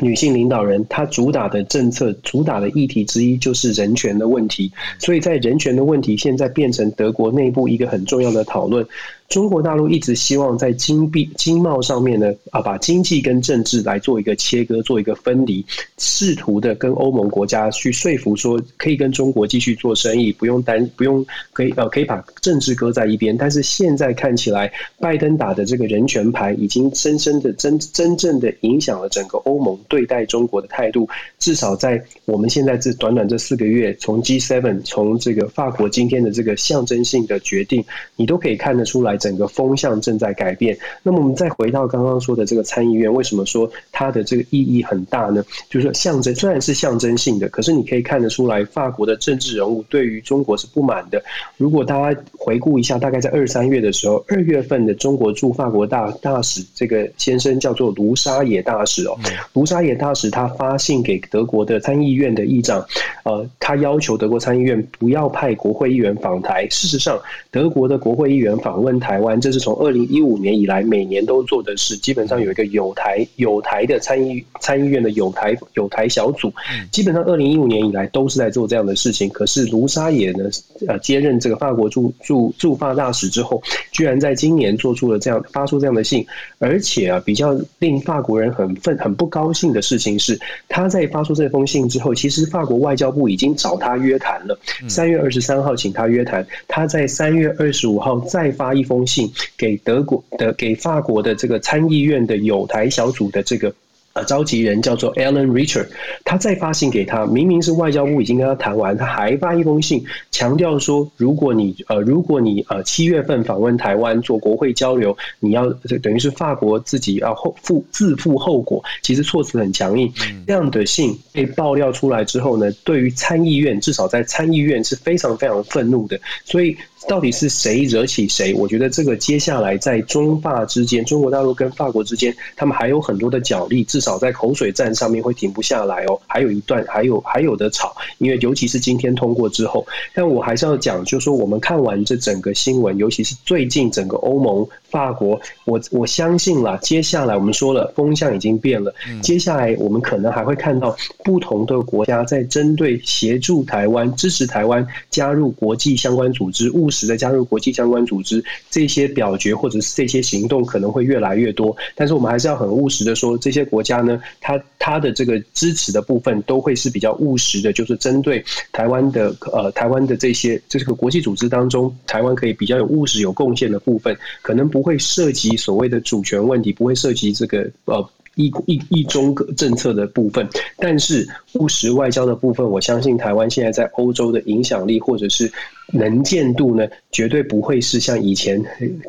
[0.00, 8.86] 女性领导人，她主打的政策、主打的议题之一就是人权的问题，所以在人权的问题现在变成德国内部一个很重要的讨论。
[9.30, 15.64] 中国大陆一直希望在经币经贸上面呢，啊，把经济跟政治来做一个切割，做一个分离，
[15.98, 23.36] 试图的跟欧盟国家去说服说，可以跟中国继续做生意，不用担，不用可以呃，可以把政治搁在一边。
[23.36, 24.68] 但是现在看起来，
[24.98, 31.08] 拜登打的这个人权牌，已经深深的真真正的影响了整个欧盟对待中国的态度。
[31.38, 37.84] 至少在我们现在这短短这四个月，从 G7，从这个法国今天的这个象征性的决定，
[38.16, 39.19] 你都可以看得出来。
[39.20, 40.76] 整个风向正在改变。
[41.04, 45.44] 那么我们再回到刚刚说的这个参议院，为什么说它的这个意义很大呢？
[45.68, 51.22] 就是说象征，虽然是象征性的，可是你可以看得出来，法国的政治人物对于中国是不满的。
[51.58, 59.14] 如果大家回顾一下，大概在二三月的时候，二月份的中国驻法国大大使这个先生叫做卢沙野大使哦，
[59.52, 62.84] 卢沙野大使他发信给德国的参议院的议长，
[63.24, 66.66] 呃，他要求德国参议院不要派国会议员访台。
[66.70, 69.09] 事实上，德国的国会议员访问台。
[69.10, 71.96] 台湾，这是从二零一五年以来每年都做的事。
[71.96, 76.52] 基本上有一个有台有台的参议参议院的有台有台小组，
[76.92, 79.28] 基本上二零一五年以来都是在做这样的事情。
[79.30, 80.44] 可是卢沙野呢，
[80.86, 86.24] 呃，接任这个法国驻驻驻法大使之后，居然在今年做出了这样发出这样的信，
[86.60, 90.38] 而且啊，比较令法国人很愤很不高兴的事情是，
[90.68, 94.56] 他在发出这封信之后，其实法国外交部已经找他约谈了，
[94.88, 99.06] 三月二十三号请他约谈，他在三月二十五号再发一封。
[99.06, 103.74] 信给德国的、给法国的这个参议院的友台小组的这个。
[104.12, 105.86] 呃，召集人叫做 Alan Richard，
[106.24, 115.70] 他再发信给他，明明是外交部已经跟他谈完，他还发一封信，强调说，如果你呃，如果你呃七月份访问台湾做国会交流，你要
[116.02, 120.12] 等于是法国自己要后负自负后果，其实措辞很强硬。
[120.44, 126.18] 这样的信被爆料出来之后呢，对于参议院，至少在参议院是非常非常愤怒的。
[126.44, 126.76] 所以
[127.08, 128.54] 到底是谁惹起谁？
[128.54, 133.82] 我觉得这个接下来在中法之间，中国大陆跟法国之间，他们还有很多的角力。
[133.84, 164.00] 至少在口水战上面会停不下来哦，还有一段，还有还有的吵，因为尤其是今天通过之后，但我还是要讲，就是说我们看完这整个新闻，尤其是最近整个欧盟、法国，我我相信啦，接下来我们说了，风向已经变了，接下来我们可能还会看到不同的国家在针对协助台湾、支持台湾加入国际相关组织、务实的加入国际相关组织这些表决或者是这些行动可能会越来越多，但是我们还是要很务实的说，这些国家。
[164.00, 178.10] 呢，它它的这个支持的部分都会是比较务实的，就是针对台湾的呃台湾的这些这个国际组织当中，台湾可以比较有务实有贡献的部分，可能不会涉及所谓的主权问题，不会涉及这个呃。
[178.36, 185.52] 一一一中政策的部分，但是务实外交的部分，我相信台湾现在在欧洲的影响力或者是
[185.92, 188.64] 能见度呢，绝对不会是像以前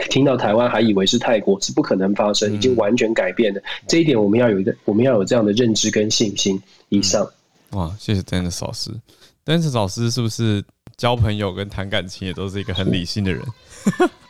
[0.09, 3.61] 听到台湾还以为是泰国，是不可能发生，已经完全改变的。
[3.87, 6.59] 这一点我们要有一个，我们要有这样的认知跟信心。
[6.89, 7.25] 以上，
[7.69, 8.91] 哇，谢谢 Dennis 老师。
[9.45, 10.63] Dennis 老师是不是
[10.97, 13.41] 交朋友跟谈感情也都是一个很理性的人？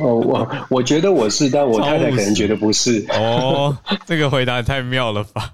[0.00, 3.04] 哦，我我觉得我是，但我太太可能觉得不是。
[3.10, 3.76] 哦，
[4.06, 5.52] 这个回答也太妙了吧！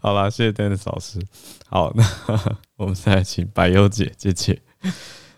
[0.00, 1.18] 好了，谢谢 Dennis 老师。
[1.68, 2.04] 好，那
[2.76, 4.60] 我们再来请白优姐姐姐。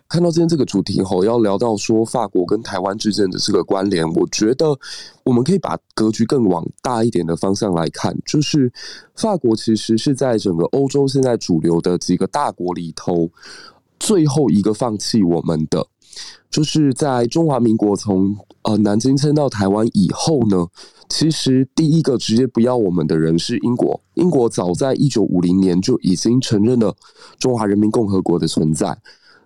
[0.08, 4.78] 看到今天这个主题后，要聊到说法国跟台湾之间的这个关联，我觉得
[5.24, 8.70] 我们可以把格局更往大一点的方向来看，就是
[9.16, 13.28] 法国其实是在整个欧洲现在主流的几个大国里头
[13.98, 15.86] 最后一个放弃我们的。
[16.50, 20.66] 就是在中华民国从呃南京迁到台湾以后呢，
[21.08, 24.00] 其实第一个直接不要我们的人是英国。
[24.14, 26.94] 英国早在一九五零年就已经承认了
[27.38, 28.98] 中华人民共和国的存在。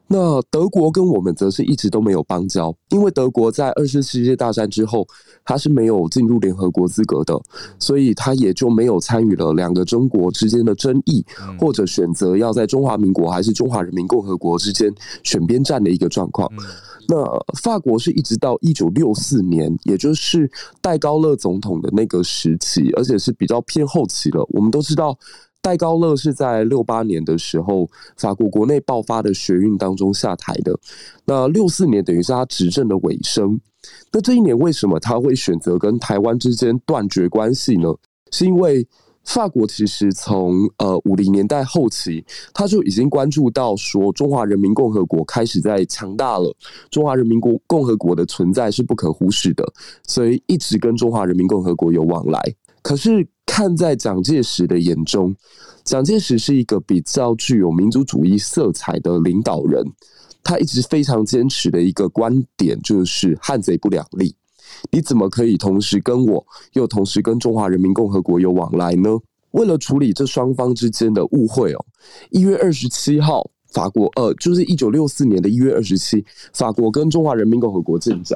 [0.08, 5.04] 那德国跟我们则是一直都没有邦交，因为德国在二次世界大战之后，
[5.44, 7.36] 它是没有进入联合国资格的，
[7.78, 11.24] 所以它也就没有参与了两个中国之间的争议，
[11.58, 14.94] 或者选择要在中华民国还是中华人民共和国之间
[15.24, 16.48] 选边站的一个状况。
[17.08, 17.24] 那
[17.60, 20.50] 法国是一直到一九六四年，也就是
[20.80, 24.46] 戴高乐总统的那个时期，而且是比较偏后期了。
[24.50, 25.18] 我们都知道。
[25.66, 30.78] 戴高乐是在六八年的时候，法国国内爆发的学运当中下台的。
[31.24, 33.60] 那六四年等于是他执政的尾声。
[34.12, 37.92] 那这一年为什么他会选择跟台湾之间断绝关系呢？
[38.30, 38.86] 是因为
[39.24, 46.54] 法国其实从呃五零年代后期，他就已经关注到说中华人民共和国开始在强大了，
[46.92, 49.66] 中华人民共共和国的存在是不可忽视的，
[50.06, 52.40] 所以一直跟中华人民共和国有往来。
[52.82, 53.26] 可是。
[53.46, 55.34] 看在蒋介石的眼中，
[55.84, 59.82] 蒋介石是一个比较具有民族主义色彩的领导人。
[60.42, 64.34] 他一直非常坚持的一个观点就是“汉贼不两立”。
[64.92, 66.44] 你怎么可以同时跟我，
[66.74, 69.10] 又同时跟中华人民共和国有往来呢？
[69.52, 71.84] 为了处理这双方之间的误会哦，
[72.30, 76.24] 一月二十七号，法国呃，就是一九六四年的一月二十七，
[76.54, 78.34] 法国跟中华人民共和国建交。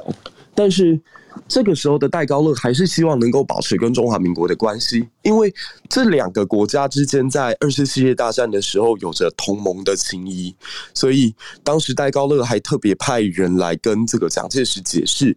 [0.53, 0.99] 但是
[1.47, 5.51] 这个时候的戴高乐还是希望能够保持跟中华民国的关系，因为
[5.89, 10.53] 这两个国家之间在二次世界大战的时候有着同盟的情谊，
[10.93, 11.33] 所以
[11.63, 15.35] 当时戴高乐还特别派人来跟这个蒋介石解释。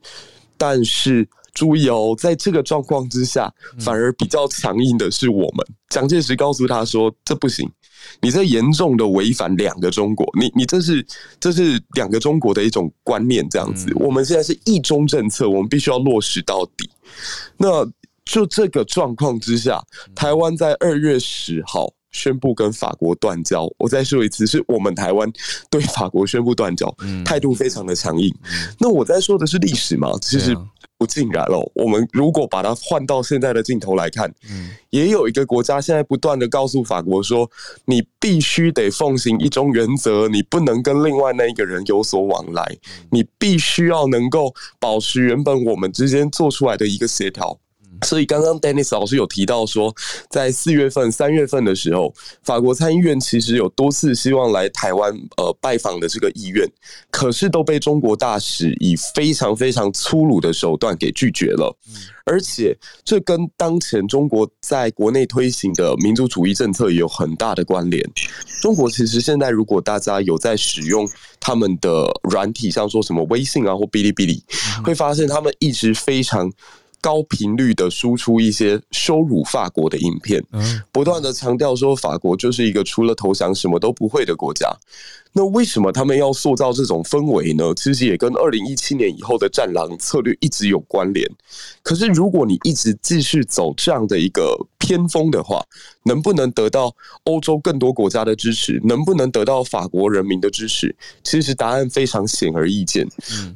[0.58, 5.66] 但是注意哦，在这个状况之下，反而比较强硬的是我们。
[5.88, 7.70] 蒋介石告诉他说：“这不行。”
[8.20, 11.06] 你这严重的违反两个中国，你你这是
[11.40, 13.90] 这是两个中国的一种观念，这样子。
[13.94, 16.90] 我们现在是一中政策，我们必须要落实到底。
[17.56, 17.82] 那
[18.26, 19.82] 就这个状况之下，
[20.14, 23.70] 台湾在二月十号宣布跟法国断交。
[23.76, 25.30] 我再说一次，是我们台湾
[25.68, 26.90] 对法国宣布断交，
[27.26, 28.34] 态度非常的强硬。
[28.78, 30.56] 那我在说的是历史嘛，其实。
[30.96, 31.60] 不尽然了。
[31.74, 37.50] 我们如果把它换到现在的镜头来看，嗯，也有一个国家现在不断的告诉法国说，
[37.84, 42.78] 你必须得奉行一中原则，你不能跟另外那一个人有所往来，
[43.10, 47.58] 你必须要能够保持原本我们之间做出来的一个协调。
[48.04, 49.94] 所以刚刚 Dennis 老师有提到说，
[50.30, 56.68] 在四月份、三月份的时候，法国参议院其实有多次希望来台湾呃拜访的这个意愿，
[57.10, 61.74] 可是都被中国大使以非常非常粗鲁的手段给拒绝了。
[62.26, 62.74] 而且
[63.04, 68.02] 这跟当前中国在国内推行的民族主义政策也有很大的关联。
[68.62, 71.06] 中国其实现在如果大家有在使用
[71.38, 74.42] 他们的软体，像说什么微信啊或哔哩哔哩，
[74.82, 76.50] 会发现他们一直非常。
[77.04, 80.42] 高频率的输出一些羞辱法国的影片，
[80.90, 84.74] 不断的强调说法国就是一个除了投降什么都不会的国家。
[85.36, 87.74] 那为什么他们要塑造这种氛围呢？
[87.74, 91.28] 其实也跟二零一七年以后的战狼策略一直有关联。
[91.82, 95.60] 可是如果你一直继续走这样的一个偏锋的话，
[96.04, 98.80] 能不能得到欧洲更多国家的支持？
[98.84, 100.94] 能不能得到法国人民的支持？
[101.24, 103.04] 其实答案非常显而易见。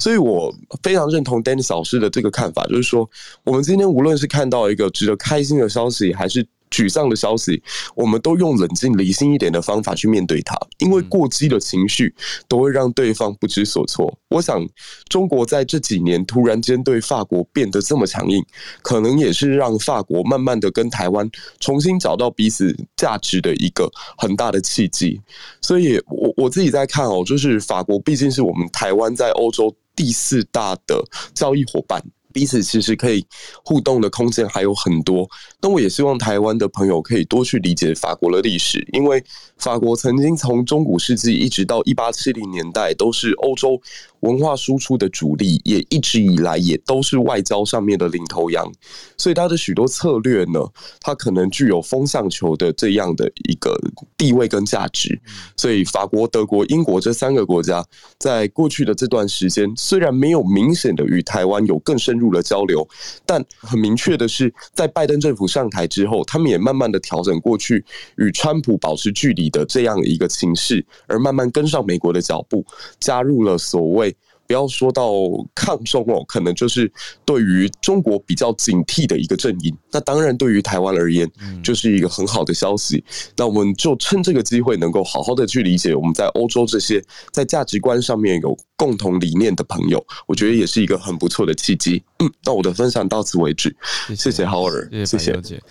[0.01, 0.53] 所以我
[0.83, 3.09] 非常认同 Dennis 老师的这个看法，就是说，
[3.45, 7.63] 我们今天无论是看到一个值得开心的消息，还是沮丧的消息，
[7.95, 12.15] 我们都用冷静理性一点的方法去面对它，因为过激的情绪
[12.47, 14.17] 都会让对方不知所措。
[14.29, 14.67] 我想，
[15.09, 18.45] 中国在这几年突然间对法国变得这么强硬，
[18.83, 21.29] 可能也是让法国慢慢的跟台湾
[21.61, 25.21] 重新找到彼此价值的一个很大的契机。
[25.61, 31.03] 所以我我自己在看哦，就是法国毕竟是我们台湾在欧洲第四大的
[31.35, 32.03] 交易伙伴。
[32.33, 33.25] 彼此其实可以
[33.65, 35.29] 互动的空间还有很多，
[35.61, 39.23] 那我也希望台湾的朋友可以多去理解法国的历史，因为
[39.57, 43.81] 法国曾经从中古世纪一直到一八七零年代都是欧洲
[44.21, 48.71] 文化输出的主力，也一直以来也都是外交上面的领头羊，
[49.17, 50.61] 所以它的许多策略呢，
[51.01, 53.79] 它可能具有风向球的这样的一个
[54.17, 55.19] 地位跟价值，
[55.57, 57.85] 所以法国、德国、英国这三个国家
[58.19, 62.87] 在过去的这段时间，虽然没有明显的与台湾有更深入了交流，
[63.25, 67.85] 但很明确的是，在拜登政府上台之后，他们也慢慢的调整过去
[68.17, 72.65] 与川普保持距离的这样一个情势，而慢慢跟上美国的脚步，
[72.99, 74.17] 加入了所谓。
[74.49, 75.13] 不要说到
[75.55, 76.91] 抗中哦，可能就是
[77.27, 79.77] 对于中国比较警惕的一个阵营。
[79.93, 81.31] 那当然，对于台湾而言，
[81.63, 83.05] 就是一个很好的消息。
[83.37, 92.03] 那我们就趁这个机会，能够好好的去理解我们在欧洲这些在价值观上面有共同理念的朋友，我觉得也是一个很不错的契机。
[92.21, 93.77] 嗯，那我的分享到此为止，
[94.17, 95.19] 谢谢浩尔，谢谢。
[95.19, 95.63] 谢谢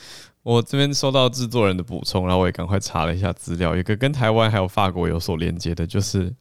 [0.43, 6.31] 我这边收到制作人的补充，然后我也赶快查了一下资料，一个跟台湾还有法国有所连接的，就是。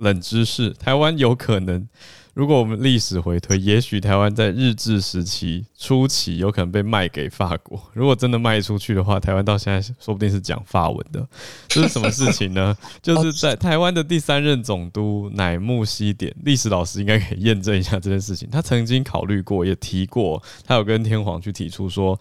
[0.00, 1.88] 冷知识，台湾有可能。
[2.32, 7.82] 如果我们历史回推，也许台湾在日治时期初期有可能被卖给法国。
[7.92, 11.28] 如果真的卖出去的话，台湾到现在说不定是讲法文的。
[11.66, 12.74] 这是什么事情呢？
[13.02, 18.48] 就是在台湾的第三任总督乃木希典，历史老师应该可以验证一下这件事情。
[18.48, 22.18] 他曾经考虑过，也提过，他有跟天皇去提出说，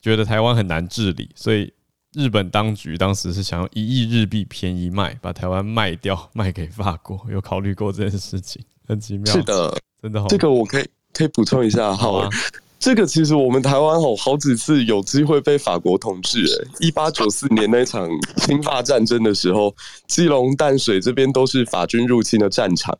[0.00, 1.70] 觉得台湾很难治理，所以
[2.14, 7.20] 日本当局当时是想要一亿日币便宜卖，把台湾卖掉， 卖给法国。
[7.30, 8.64] 有考虑过这件事情。
[8.86, 10.28] 很奇妙，是的，真的好。
[10.28, 12.28] 这个我可以可以补充一下，好啊。
[12.78, 19.74] 这个其实我们台湾吼好几次有机会被法国统治，哎，一八九四年那场侵法战争的时候，
[20.06, 22.96] 基隆淡水这边都是法军入侵的战场。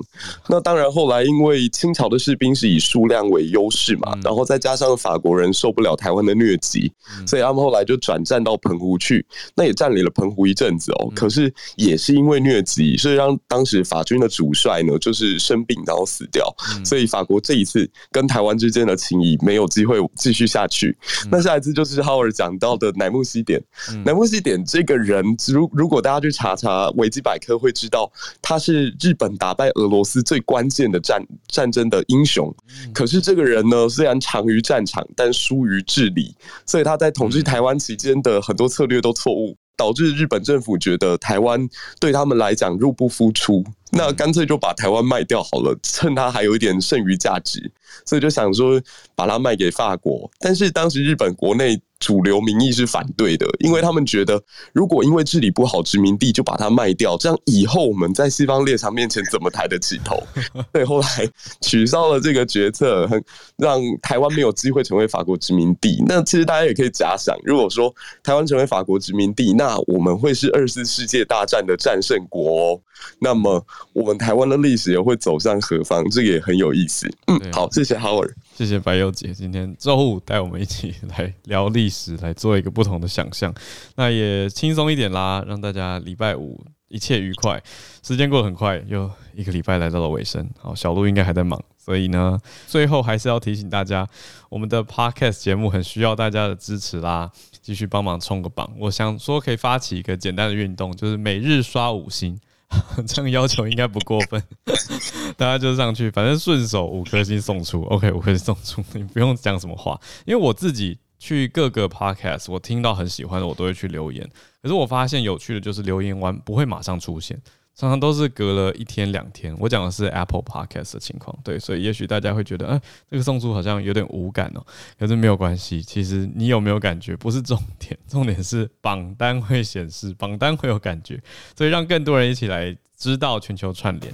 [0.48, 6.92] 那当然后来因为清朝的士兵是以数量为优势嘛，然后再加上法国人受不了台湾的疟疾，
[7.24, 9.24] 所以他们后来就转战到澎湖去，
[9.54, 11.08] 那也占领了澎湖一阵子哦。
[11.14, 16.52] 可是也是因为疟疾，所以让当时法军的主帅呢就是生病然后死掉，
[16.84, 19.67] 所以法国这一次跟台湾之间的情谊没有。
[19.68, 20.96] 机会继续下去。
[21.30, 23.62] 那下一次就是 Howard 讲到的乃木希典。
[24.04, 28.10] 乃木希典这个人，如如果大家去查查维基百科，会知道
[28.42, 32.52] 他是日本打败俄罗斯最关键的战战争的英雄。
[32.92, 36.34] 可是这个人呢，虽然长于战场，但疏于治理，
[36.66, 41.68] 所以他在统治台湾期间的很多策略都错误，导致日本政府觉得台湾
[42.00, 43.64] 对他们来讲入不敷出。
[43.90, 47.70] 那干脆就把台湾卖掉好了，趁它还有一点剩余价值，
[48.04, 48.80] 所以就想说
[49.14, 50.30] 把它卖给法国。
[50.38, 54.40] 但是当时日本国内主流民意是反对的，因为他们觉得
[54.72, 60.22] 如果因为治理不好殖民地就把它卖掉，这样以后我们在西方列强面前怎么抬得起头？
[60.72, 61.28] 所以后来
[61.60, 63.22] 取消了这个决策，很
[63.56, 66.02] 让台湾没有机会成为法国殖民地。
[66.06, 72.80] 那其实大家也可以假想，如果说台湾成为法国殖民地，那我们会是二次世界大战的战胜国哦。
[73.20, 73.64] 那么。
[73.92, 76.08] 我们台湾的历史又会走向何方？
[76.10, 77.08] 这个也很有意思。
[77.26, 83.52] 嗯，好，谢谢 Howard，谢谢白优姐，今天周五带我们一起来聊历史，来做一个不同的想象。
[83.96, 87.60] 那也轻松一点啦，让大家礼拜五一切愉快。
[88.02, 90.48] 时间过得很快，又一个礼拜来到了尾声。
[90.58, 94.06] 好，小鹿应该还在忙，所以呢，最后还是要提醒大家，
[94.48, 97.30] 我们的 Podcast 节目很需要大家的支持啦，
[97.60, 98.70] 继续帮忙冲个榜。
[98.78, 102.38] 我想说，可以发起一个简单的运动，就是每日刷五星。
[103.06, 104.42] 这样要求应该不过分，
[105.36, 109.98] 大家就上去，反正顺手五颗星送出，OK，五颗星送出， 你不用讲什么话。
[110.26, 114.28] 因为我自己去各个 Podcast，我听到很喜欢的，我都会去留言。
[114.62, 117.40] 可是我发现有趣的就是留言完不会马上出现。
[117.78, 124.66] 常常都是隔了一天两天，我讲的是 Apple Podcast 的情况，对，所以也许大家会觉得，哎，这个送出好像有点无感哦，
[124.98, 131.22] 可是没有关系，其实你有没有感觉不是重点， 重点是榜单会显示，榜单会有感觉，
[131.56, 134.12] 所以让更多人一起来知道全球串联。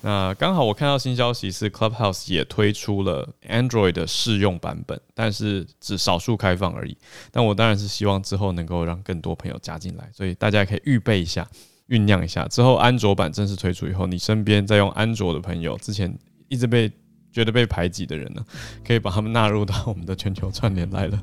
[0.00, 6.96] 那刚好我看到新消息是 Clubhouse 也推出了 Android 的试用版本，但是只少数开放而已。
[7.30, 11.48] 但我当然是希望之后能够让更多朋友加进来，所以大家可以预备一下。
[11.88, 16.16] 酝酿一下，之后安卓版正式推出以后，你身边在用安卓的朋友，之前
[16.48, 16.90] 一直被
[17.30, 18.42] 觉得被排挤的人呢，
[18.86, 21.18] 可以把他们纳入到我们的全球串联来了。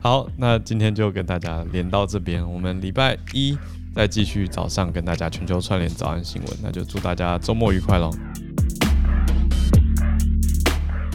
[0.00, 3.56] 好，那今天就跟大家连到这边，我们礼拜一
[3.94, 8.10] 再继续早上跟大家全球串联早安新闻，那就祝大家周末愉快喽！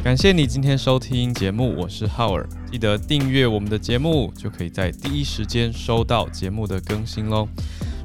[0.03, 7.47] 感谢你今天收听节目，我是浩尔，记得订阅我们的节目，就可以在第一时间收到节目的更新喽。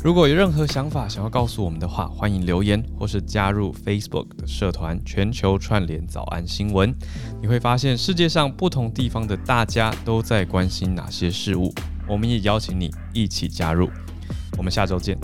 [0.04, 6.92] 如果有任何想法想要告诉我们的话，欢迎留言或是加入 Facebook 的社团“全球串联早安新闻”。
[7.40, 11.72] 你会发现世界上不同地方的大家都在关心哪些事物，
[12.08, 13.88] 我们也邀请你一起加入。
[14.58, 15.16] 我们下周见。